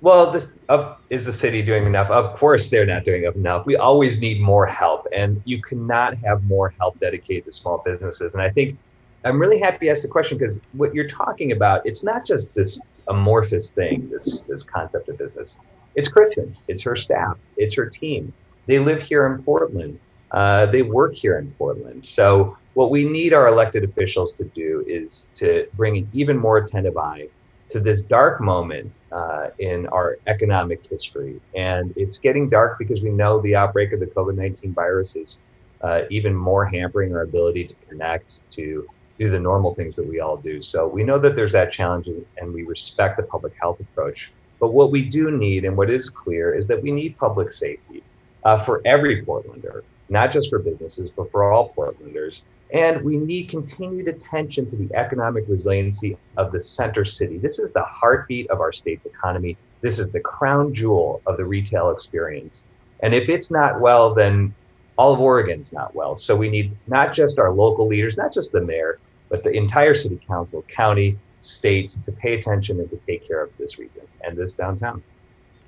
well, 0.06 0.30
this 0.30 0.60
uh, 0.70 0.94
is 1.10 1.26
the 1.26 1.34
city 1.34 1.64
doing 1.64 1.88
enough? 1.88 2.12
Of 2.12 2.38
course, 2.38 2.70
they're 2.70 2.86
not 2.86 3.06
doing 3.06 3.24
enough. 3.24 3.66
We 3.66 3.76
always 3.76 4.22
need 4.22 4.40
more 4.40 4.68
help, 4.68 5.08
and 5.12 5.42
you 5.46 5.60
cannot 5.64 6.16
have 6.18 6.44
more 6.44 6.76
help 6.78 7.00
dedicated 7.00 7.46
to 7.46 7.52
small 7.52 7.82
businesses. 7.84 8.36
And 8.36 8.44
I 8.44 8.52
think 8.52 8.78
I'm 9.24 9.40
really 9.40 9.60
happy 9.60 9.88
you 9.88 9.92
asked 9.92 10.04
the 10.04 10.10
question 10.10 10.38
because 10.38 10.62
what 10.74 10.94
you're 10.94 11.08
talking 11.08 11.54
about, 11.54 11.82
it's 11.86 12.04
not 12.04 12.24
just 12.24 12.54
this 12.54 12.80
amorphous 13.08 13.72
thing, 13.72 14.10
this 14.10 14.42
this 14.42 14.64
concept 14.64 15.10
of 15.10 15.18
business. 15.18 15.58
It's 15.96 16.08
Kristen, 16.08 16.56
it's 16.68 16.84
her 16.84 16.96
staff, 16.96 17.38
it's 17.58 17.74
her 17.76 17.86
team. 17.86 18.34
They 18.68 18.80
live 18.80 19.02
here 19.02 19.26
in 19.28 19.44
Portland. 19.44 20.00
Uh, 20.32 20.66
they 20.66 20.82
work 20.82 21.14
here 21.14 21.38
in 21.38 21.52
Portland. 21.52 22.04
So 22.04 22.58
what 22.74 22.92
we 22.92 23.08
need 23.08 23.34
our 23.34 23.48
elected 23.48 23.84
officials 23.84 24.34
to 24.34 24.44
do 24.44 24.84
is 24.88 25.30
to 25.36 25.68
bring 25.76 25.98
an 25.98 26.10
even 26.14 26.38
more 26.38 26.58
attentive 26.58 26.98
eye 26.98 27.30
to 27.70 27.80
this 27.80 28.02
dark 28.02 28.42
moment 28.42 29.00
uh, 29.12 29.48
in 29.60 29.88
our 29.88 30.18
economic 30.28 30.86
history. 30.86 31.40
And 31.56 31.94
it's 31.96 32.20
getting 32.20 32.50
dark 32.50 32.78
because 32.78 33.02
we 33.02 33.10
know 33.10 33.40
the 33.42 33.56
outbreak 33.56 33.94
of 33.94 34.00
the 34.00 34.08
COVID 34.08 34.36
19 34.36 34.74
virus 34.74 35.16
is 35.16 35.40
uh, 35.82 36.02
even 36.10 36.36
more 36.36 36.66
hampering 36.66 37.16
our 37.16 37.22
ability 37.22 37.66
to 37.66 37.76
connect, 37.88 38.42
to 38.52 38.88
do 39.18 39.30
the 39.30 39.40
normal 39.40 39.74
things 39.74 39.96
that 39.96 40.08
we 40.08 40.20
all 40.20 40.38
do. 40.38 40.62
So 40.62 40.88
we 40.88 41.04
know 41.04 41.20
that 41.20 41.36
there's 41.36 41.54
that 41.54 41.72
challenge 41.72 42.08
and 42.38 42.54
we 42.54 42.64
respect 42.64 43.18
the 43.18 43.24
public 43.24 43.54
health 43.60 43.80
approach. 43.80 44.32
But 44.60 44.74
what 44.74 44.92
we 44.92 45.04
do 45.04 45.32
need 45.32 45.66
and 45.66 45.76
what 45.78 45.90
is 45.90 46.10
clear 46.10 46.54
is 46.54 46.68
that 46.68 46.82
we 46.82 46.92
need 46.92 47.18
public 47.18 47.52
safety 47.52 48.04
uh, 48.44 48.58
for 48.58 48.82
every 48.86 49.24
Portlander, 49.24 49.84
not 50.10 50.32
just 50.32 50.50
for 50.50 50.60
businesses, 50.60 51.12
but 51.12 51.32
for 51.32 51.52
all 51.52 51.74
Portlanders. 51.76 52.44
And 52.74 53.02
we 53.04 53.18
need 53.18 53.50
continued 53.50 54.08
attention 54.08 54.66
to 54.68 54.76
the 54.76 54.94
economic 54.96 55.46
resiliency 55.48 56.18
of 56.38 56.52
the 56.52 56.60
center 56.60 57.06
city. 57.06 57.38
This 57.38 57.60
is 57.60 57.72
the 57.72 57.84
heartbeat 57.84 58.50
of 58.50 58.60
our 58.60 58.74
state's 58.74 59.06
economy. 59.06 59.56
This 59.82 60.00
is 60.00 60.08
the 60.08 60.20
crown 60.20 60.74
jewel 60.74 61.22
of 61.26 61.38
the 61.38 61.46
retail 61.46 61.92
experience. 61.92 62.66
And 63.02 63.14
if 63.14 63.30
it's 63.30 63.52
not 63.52 63.80
well, 63.80 64.14
then 64.14 64.54
all 64.98 65.14
of 65.14 65.20
Oregon's 65.20 65.74
not 65.74 65.94
well. 65.96 66.16
So 66.16 66.36
we 66.36 66.50
need 66.50 66.76
not 66.88 67.14
just 67.14 67.40
our 67.40 67.52
local 67.52 67.88
leaders, 67.88 68.18
not 68.18 68.34
just 68.34 68.52
the 68.52 68.62
mayor, 68.62 69.00
but 69.30 69.44
the 69.44 69.52
entire 69.52 69.96
city 69.96 70.20
council, 70.28 70.64
county, 70.64 71.18
state 71.40 71.98
to 72.06 72.12
pay 72.12 72.36
attention 72.36 72.80
and 72.80 72.90
to 72.90 72.98
take 72.98 73.28
care 73.28 73.44
of 73.44 73.52
this 73.58 73.78
region 73.78 74.04
and 74.24 74.38
this 74.38 74.54
downtown. 74.54 75.04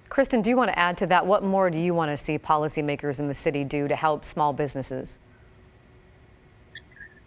Kristen, 0.10 0.42
do 0.42 0.50
you 0.50 0.56
want 0.56 0.70
to 0.70 0.80
add 0.80 0.98
to 1.00 1.08
that? 1.08 1.26
What 1.26 1.44
more 1.44 1.70
do 1.70 1.78
you 1.78 1.94
want 1.94 2.12
to 2.12 2.18
see 2.18 2.40
policymakers 2.40 3.20
in 3.20 3.28
the 3.28 3.34
city 3.34 3.64
do 3.64 3.88
to 3.88 3.96
help 3.96 4.24
small 4.24 4.54
businesses? 4.54 5.20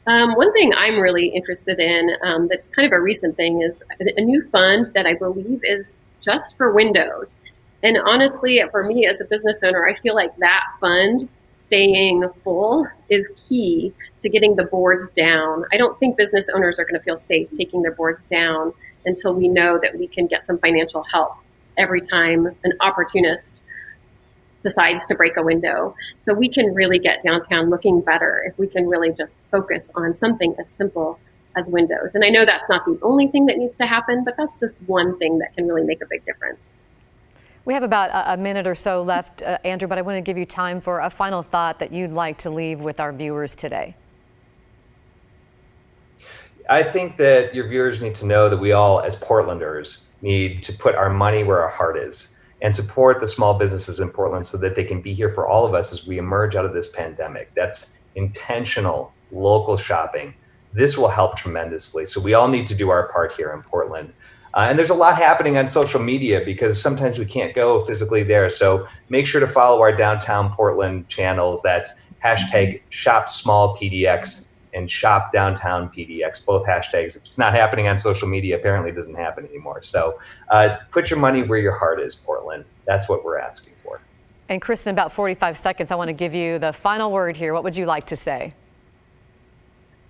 Um, 0.06 0.34
one 0.34 0.52
thing 0.54 0.72
I'm 0.74 0.98
really 0.98 1.26
interested 1.26 1.78
in 1.78 2.10
um, 2.24 2.48
that's 2.48 2.68
kind 2.68 2.86
of 2.86 2.92
a 2.92 3.00
recent 3.00 3.36
thing 3.36 3.62
is 3.62 3.82
a 4.00 4.22
new 4.22 4.42
fund 4.48 4.86
that 4.94 5.06
I 5.06 5.14
believe 5.14 5.60
is 5.62 6.00
just 6.20 6.56
for 6.56 6.72
windows. 6.72 7.36
And 7.82 7.98
honestly, 7.98 8.62
for 8.70 8.82
me 8.82 9.06
as 9.06 9.20
a 9.20 9.24
business 9.24 9.60
owner, 9.62 9.86
I 9.86 9.94
feel 9.94 10.14
like 10.14 10.36
that 10.38 10.64
fund 10.80 11.28
staying 11.60 12.28
full 12.42 12.86
is 13.08 13.30
key 13.36 13.92
to 14.20 14.28
getting 14.28 14.56
the 14.56 14.64
boards 14.64 15.10
down. 15.10 15.64
I 15.72 15.76
don't 15.76 15.98
think 15.98 16.16
business 16.16 16.48
owners 16.48 16.78
are 16.78 16.84
going 16.84 16.98
to 16.98 17.02
feel 17.02 17.16
safe 17.16 17.48
taking 17.52 17.82
their 17.82 17.94
boards 17.94 18.24
down 18.24 18.72
until 19.04 19.34
we 19.34 19.48
know 19.48 19.78
that 19.82 19.98
we 19.98 20.06
can 20.06 20.26
get 20.26 20.46
some 20.46 20.58
financial 20.58 21.04
help 21.04 21.34
every 21.76 22.00
time 22.00 22.46
an 22.64 22.72
opportunist 22.80 23.62
decides 24.62 25.06
to 25.06 25.14
break 25.14 25.36
a 25.36 25.42
window. 25.42 25.94
So 26.20 26.34
we 26.34 26.48
can 26.48 26.74
really 26.74 26.98
get 26.98 27.22
downtown 27.22 27.70
looking 27.70 28.00
better 28.00 28.42
if 28.46 28.58
we 28.58 28.66
can 28.66 28.88
really 28.88 29.12
just 29.12 29.38
focus 29.50 29.90
on 29.94 30.12
something 30.12 30.54
as 30.58 30.68
simple 30.68 31.18
as 31.56 31.68
windows. 31.68 32.14
And 32.14 32.24
I 32.24 32.28
know 32.28 32.44
that's 32.44 32.68
not 32.68 32.84
the 32.84 32.98
only 33.02 33.26
thing 33.26 33.46
that 33.46 33.56
needs 33.56 33.76
to 33.76 33.86
happen, 33.86 34.24
but 34.24 34.36
that's 34.36 34.54
just 34.54 34.76
one 34.86 35.18
thing 35.18 35.38
that 35.38 35.54
can 35.54 35.66
really 35.66 35.84
make 35.84 36.02
a 36.02 36.06
big 36.08 36.24
difference. 36.24 36.84
We 37.64 37.74
have 37.74 37.82
about 37.82 38.10
a, 38.12 38.36
minute 38.40 38.66
or 38.66 38.74
so 38.74 39.02
left, 39.02 39.42
uh, 39.42 39.58
Andrew, 39.64 39.86
but 39.86 39.98
I 39.98 40.02
want 40.02 40.16
to 40.16 40.22
give 40.22 40.38
you 40.38 40.46
time 40.46 40.80
for 40.80 41.00
a 41.00 41.10
final 41.10 41.42
thought 41.42 41.78
that 41.80 41.92
you'd 41.92 42.12
like 42.12 42.38
to 42.38 42.50
leave 42.50 42.80
with 42.80 42.98
our 43.00 43.12
viewers 43.12 43.54
today. 43.54 43.94
I 46.68 46.82
think 46.82 47.16
that 47.18 47.54
your 47.54 47.68
viewers 47.68 48.00
need 48.00 48.14
to 48.16 48.26
know 48.26 48.48
that 48.48 48.56
we 48.56 48.72
all, 48.72 49.00
as 49.00 49.20
Portlanders, 49.20 50.00
need 50.22 50.62
to 50.62 50.72
put 50.72 50.94
our 50.94 51.10
money 51.10 51.44
where 51.44 51.62
our 51.62 51.68
heart 51.68 51.98
is 51.98 52.34
and 52.62 52.74
support 52.74 53.20
the 53.20 53.26
small 53.26 53.54
businesses 53.54 54.00
in 54.00 54.10
Portland 54.10 54.46
so 54.46 54.56
that 54.58 54.74
they 54.74 54.84
can 54.84 55.00
be 55.00 55.12
here 55.12 55.30
for 55.30 55.46
all 55.46 55.66
of 55.66 55.74
us 55.74 55.92
as 55.92 56.06
we 56.06 56.18
emerge 56.18 56.56
out 56.56 56.64
of 56.64 56.72
this 56.72 56.88
pandemic. 56.88 57.52
That's 57.54 57.96
intentional 58.14 59.12
local 59.32 59.76
shopping. 59.76 60.34
This 60.72 60.96
will 60.96 61.08
help 61.08 61.36
tremendously. 61.36 62.06
So 62.06 62.20
we 62.20 62.34
all 62.34 62.48
need 62.48 62.66
to 62.68 62.74
do 62.74 62.90
our 62.90 63.08
part 63.08 63.32
here 63.32 63.52
in 63.52 63.62
Portland. 63.62 64.12
Uh, 64.54 64.66
and 64.68 64.78
there's 64.78 64.90
a 64.90 64.94
lot 64.94 65.16
happening 65.16 65.56
on 65.56 65.68
social 65.68 66.00
media 66.00 66.42
because 66.44 66.80
sometimes 66.80 67.18
we 67.18 67.24
can't 67.24 67.54
go 67.54 67.80
physically 67.84 68.22
there. 68.22 68.50
So 68.50 68.88
make 69.08 69.26
sure 69.26 69.40
to 69.40 69.46
follow 69.46 69.80
our 69.80 69.94
downtown 69.94 70.52
Portland 70.52 71.08
channels. 71.08 71.62
That's 71.62 71.92
hashtag 72.24 72.80
shop 72.90 73.28
small 73.28 73.76
PDX 73.76 74.48
and 74.74 74.90
shop 74.90 75.32
downtown 75.32 75.88
PDX, 75.88 76.44
both 76.44 76.66
hashtags. 76.66 77.16
If 77.16 77.22
it's 77.22 77.38
not 77.38 77.54
happening 77.54 77.88
on 77.88 77.98
social 77.98 78.28
media, 78.28 78.56
apparently 78.56 78.90
it 78.90 78.94
doesn't 78.94 79.16
happen 79.16 79.46
anymore. 79.46 79.82
So 79.82 80.20
uh, 80.48 80.76
put 80.90 81.10
your 81.10 81.18
money 81.18 81.42
where 81.42 81.58
your 81.58 81.76
heart 81.76 82.00
is, 82.00 82.14
Portland. 82.14 82.64
That's 82.86 83.08
what 83.08 83.24
we're 83.24 83.38
asking 83.38 83.74
for. 83.82 84.00
And 84.48 84.60
Kristen, 84.60 84.92
about 84.92 85.12
45 85.12 85.58
seconds, 85.58 85.90
I 85.90 85.94
want 85.94 86.08
to 86.08 86.12
give 86.12 86.34
you 86.34 86.58
the 86.58 86.72
final 86.72 87.12
word 87.12 87.36
here. 87.36 87.54
What 87.54 87.64
would 87.64 87.76
you 87.76 87.86
like 87.86 88.06
to 88.08 88.16
say? 88.16 88.52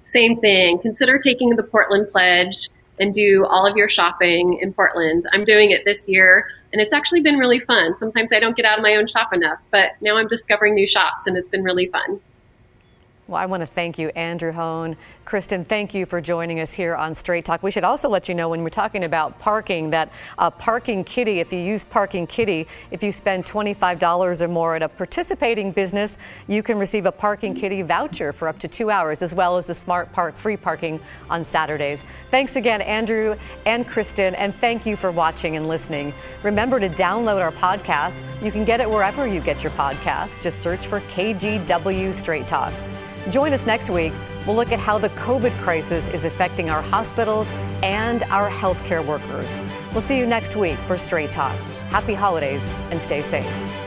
Same 0.00 0.40
thing. 0.40 0.78
Consider 0.78 1.18
taking 1.18 1.50
the 1.56 1.62
Portland 1.62 2.08
Pledge 2.10 2.70
and 3.00 3.12
do 3.12 3.46
all 3.46 3.66
of 3.66 3.76
your 3.76 3.88
shopping 3.88 4.58
in 4.60 4.72
Portland. 4.72 5.24
I'm 5.32 5.44
doing 5.44 5.72
it 5.72 5.84
this 5.84 6.08
year, 6.08 6.46
and 6.72 6.80
it's 6.80 6.92
actually 6.92 7.22
been 7.22 7.38
really 7.38 7.58
fun. 7.58 7.96
Sometimes 7.96 8.32
I 8.32 8.38
don't 8.38 8.54
get 8.54 8.66
out 8.66 8.78
of 8.78 8.82
my 8.82 8.94
own 8.94 9.06
shop 9.06 9.32
enough, 9.32 9.58
but 9.70 9.92
now 10.00 10.16
I'm 10.16 10.28
discovering 10.28 10.74
new 10.74 10.86
shops, 10.86 11.26
and 11.26 11.36
it's 11.36 11.48
been 11.48 11.64
really 11.64 11.86
fun. 11.86 12.20
Well, 13.30 13.40
I 13.40 13.46
want 13.46 13.60
to 13.60 13.66
thank 13.66 13.96
you, 13.96 14.08
Andrew 14.16 14.50
Hoan. 14.50 14.96
Kristen, 15.24 15.64
thank 15.64 15.94
you 15.94 16.04
for 16.04 16.20
joining 16.20 16.58
us 16.58 16.72
here 16.72 16.96
on 16.96 17.14
Straight 17.14 17.44
Talk. 17.44 17.62
We 17.62 17.70
should 17.70 17.84
also 17.84 18.08
let 18.08 18.28
you 18.28 18.34
know 18.34 18.48
when 18.48 18.64
we're 18.64 18.70
talking 18.70 19.04
about 19.04 19.38
parking 19.38 19.90
that 19.90 20.10
uh, 20.36 20.50
Parking 20.50 21.04
Kitty, 21.04 21.38
if 21.38 21.52
you 21.52 21.60
use 21.60 21.84
Parking 21.84 22.26
Kitty, 22.26 22.66
if 22.90 23.04
you 23.04 23.12
spend 23.12 23.46
$25 23.46 24.42
or 24.42 24.48
more 24.48 24.74
at 24.74 24.82
a 24.82 24.88
participating 24.88 25.70
business, 25.70 26.18
you 26.48 26.64
can 26.64 26.76
receive 26.76 27.06
a 27.06 27.12
Parking 27.12 27.54
Kitty 27.54 27.82
voucher 27.82 28.32
for 28.32 28.48
up 28.48 28.58
to 28.58 28.66
two 28.66 28.90
hours, 28.90 29.22
as 29.22 29.32
well 29.32 29.56
as 29.56 29.68
the 29.68 29.74
Smart 29.74 30.10
Park 30.12 30.36
free 30.36 30.56
parking 30.56 30.98
on 31.30 31.44
Saturdays. 31.44 32.02
Thanks 32.32 32.56
again, 32.56 32.80
Andrew 32.80 33.36
and 33.64 33.86
Kristen, 33.86 34.34
and 34.34 34.52
thank 34.56 34.84
you 34.86 34.96
for 34.96 35.12
watching 35.12 35.54
and 35.54 35.68
listening. 35.68 36.12
Remember 36.42 36.80
to 36.80 36.88
download 36.88 37.40
our 37.40 37.52
podcast. 37.52 38.24
You 38.42 38.50
can 38.50 38.64
get 38.64 38.80
it 38.80 38.90
wherever 38.90 39.24
you 39.28 39.40
get 39.40 39.62
your 39.62 39.72
podcast. 39.74 40.42
Just 40.42 40.58
search 40.58 40.88
for 40.88 40.98
KGW 41.02 42.12
Straight 42.12 42.48
Talk. 42.48 42.72
Join 43.28 43.52
us 43.52 43.66
next 43.66 43.90
week 43.90 44.12
We'll 44.46 44.56
look 44.56 44.72
at 44.72 44.78
how 44.78 44.98
the 44.98 45.10
COVID 45.10 45.52
crisis 45.60 46.08
is 46.08 46.24
affecting 46.24 46.70
our 46.70 46.82
hospitals 46.82 47.50
and 47.82 48.22
our 48.24 48.50
healthcare 48.50 49.04
workers. 49.04 49.58
We'll 49.92 50.00
see 50.00 50.18
you 50.18 50.26
next 50.26 50.56
week 50.56 50.78
for 50.86 50.96
Straight 50.98 51.32
Talk. 51.32 51.56
Happy 51.90 52.14
holidays 52.14 52.72
and 52.90 53.00
stay 53.00 53.22
safe. 53.22 53.79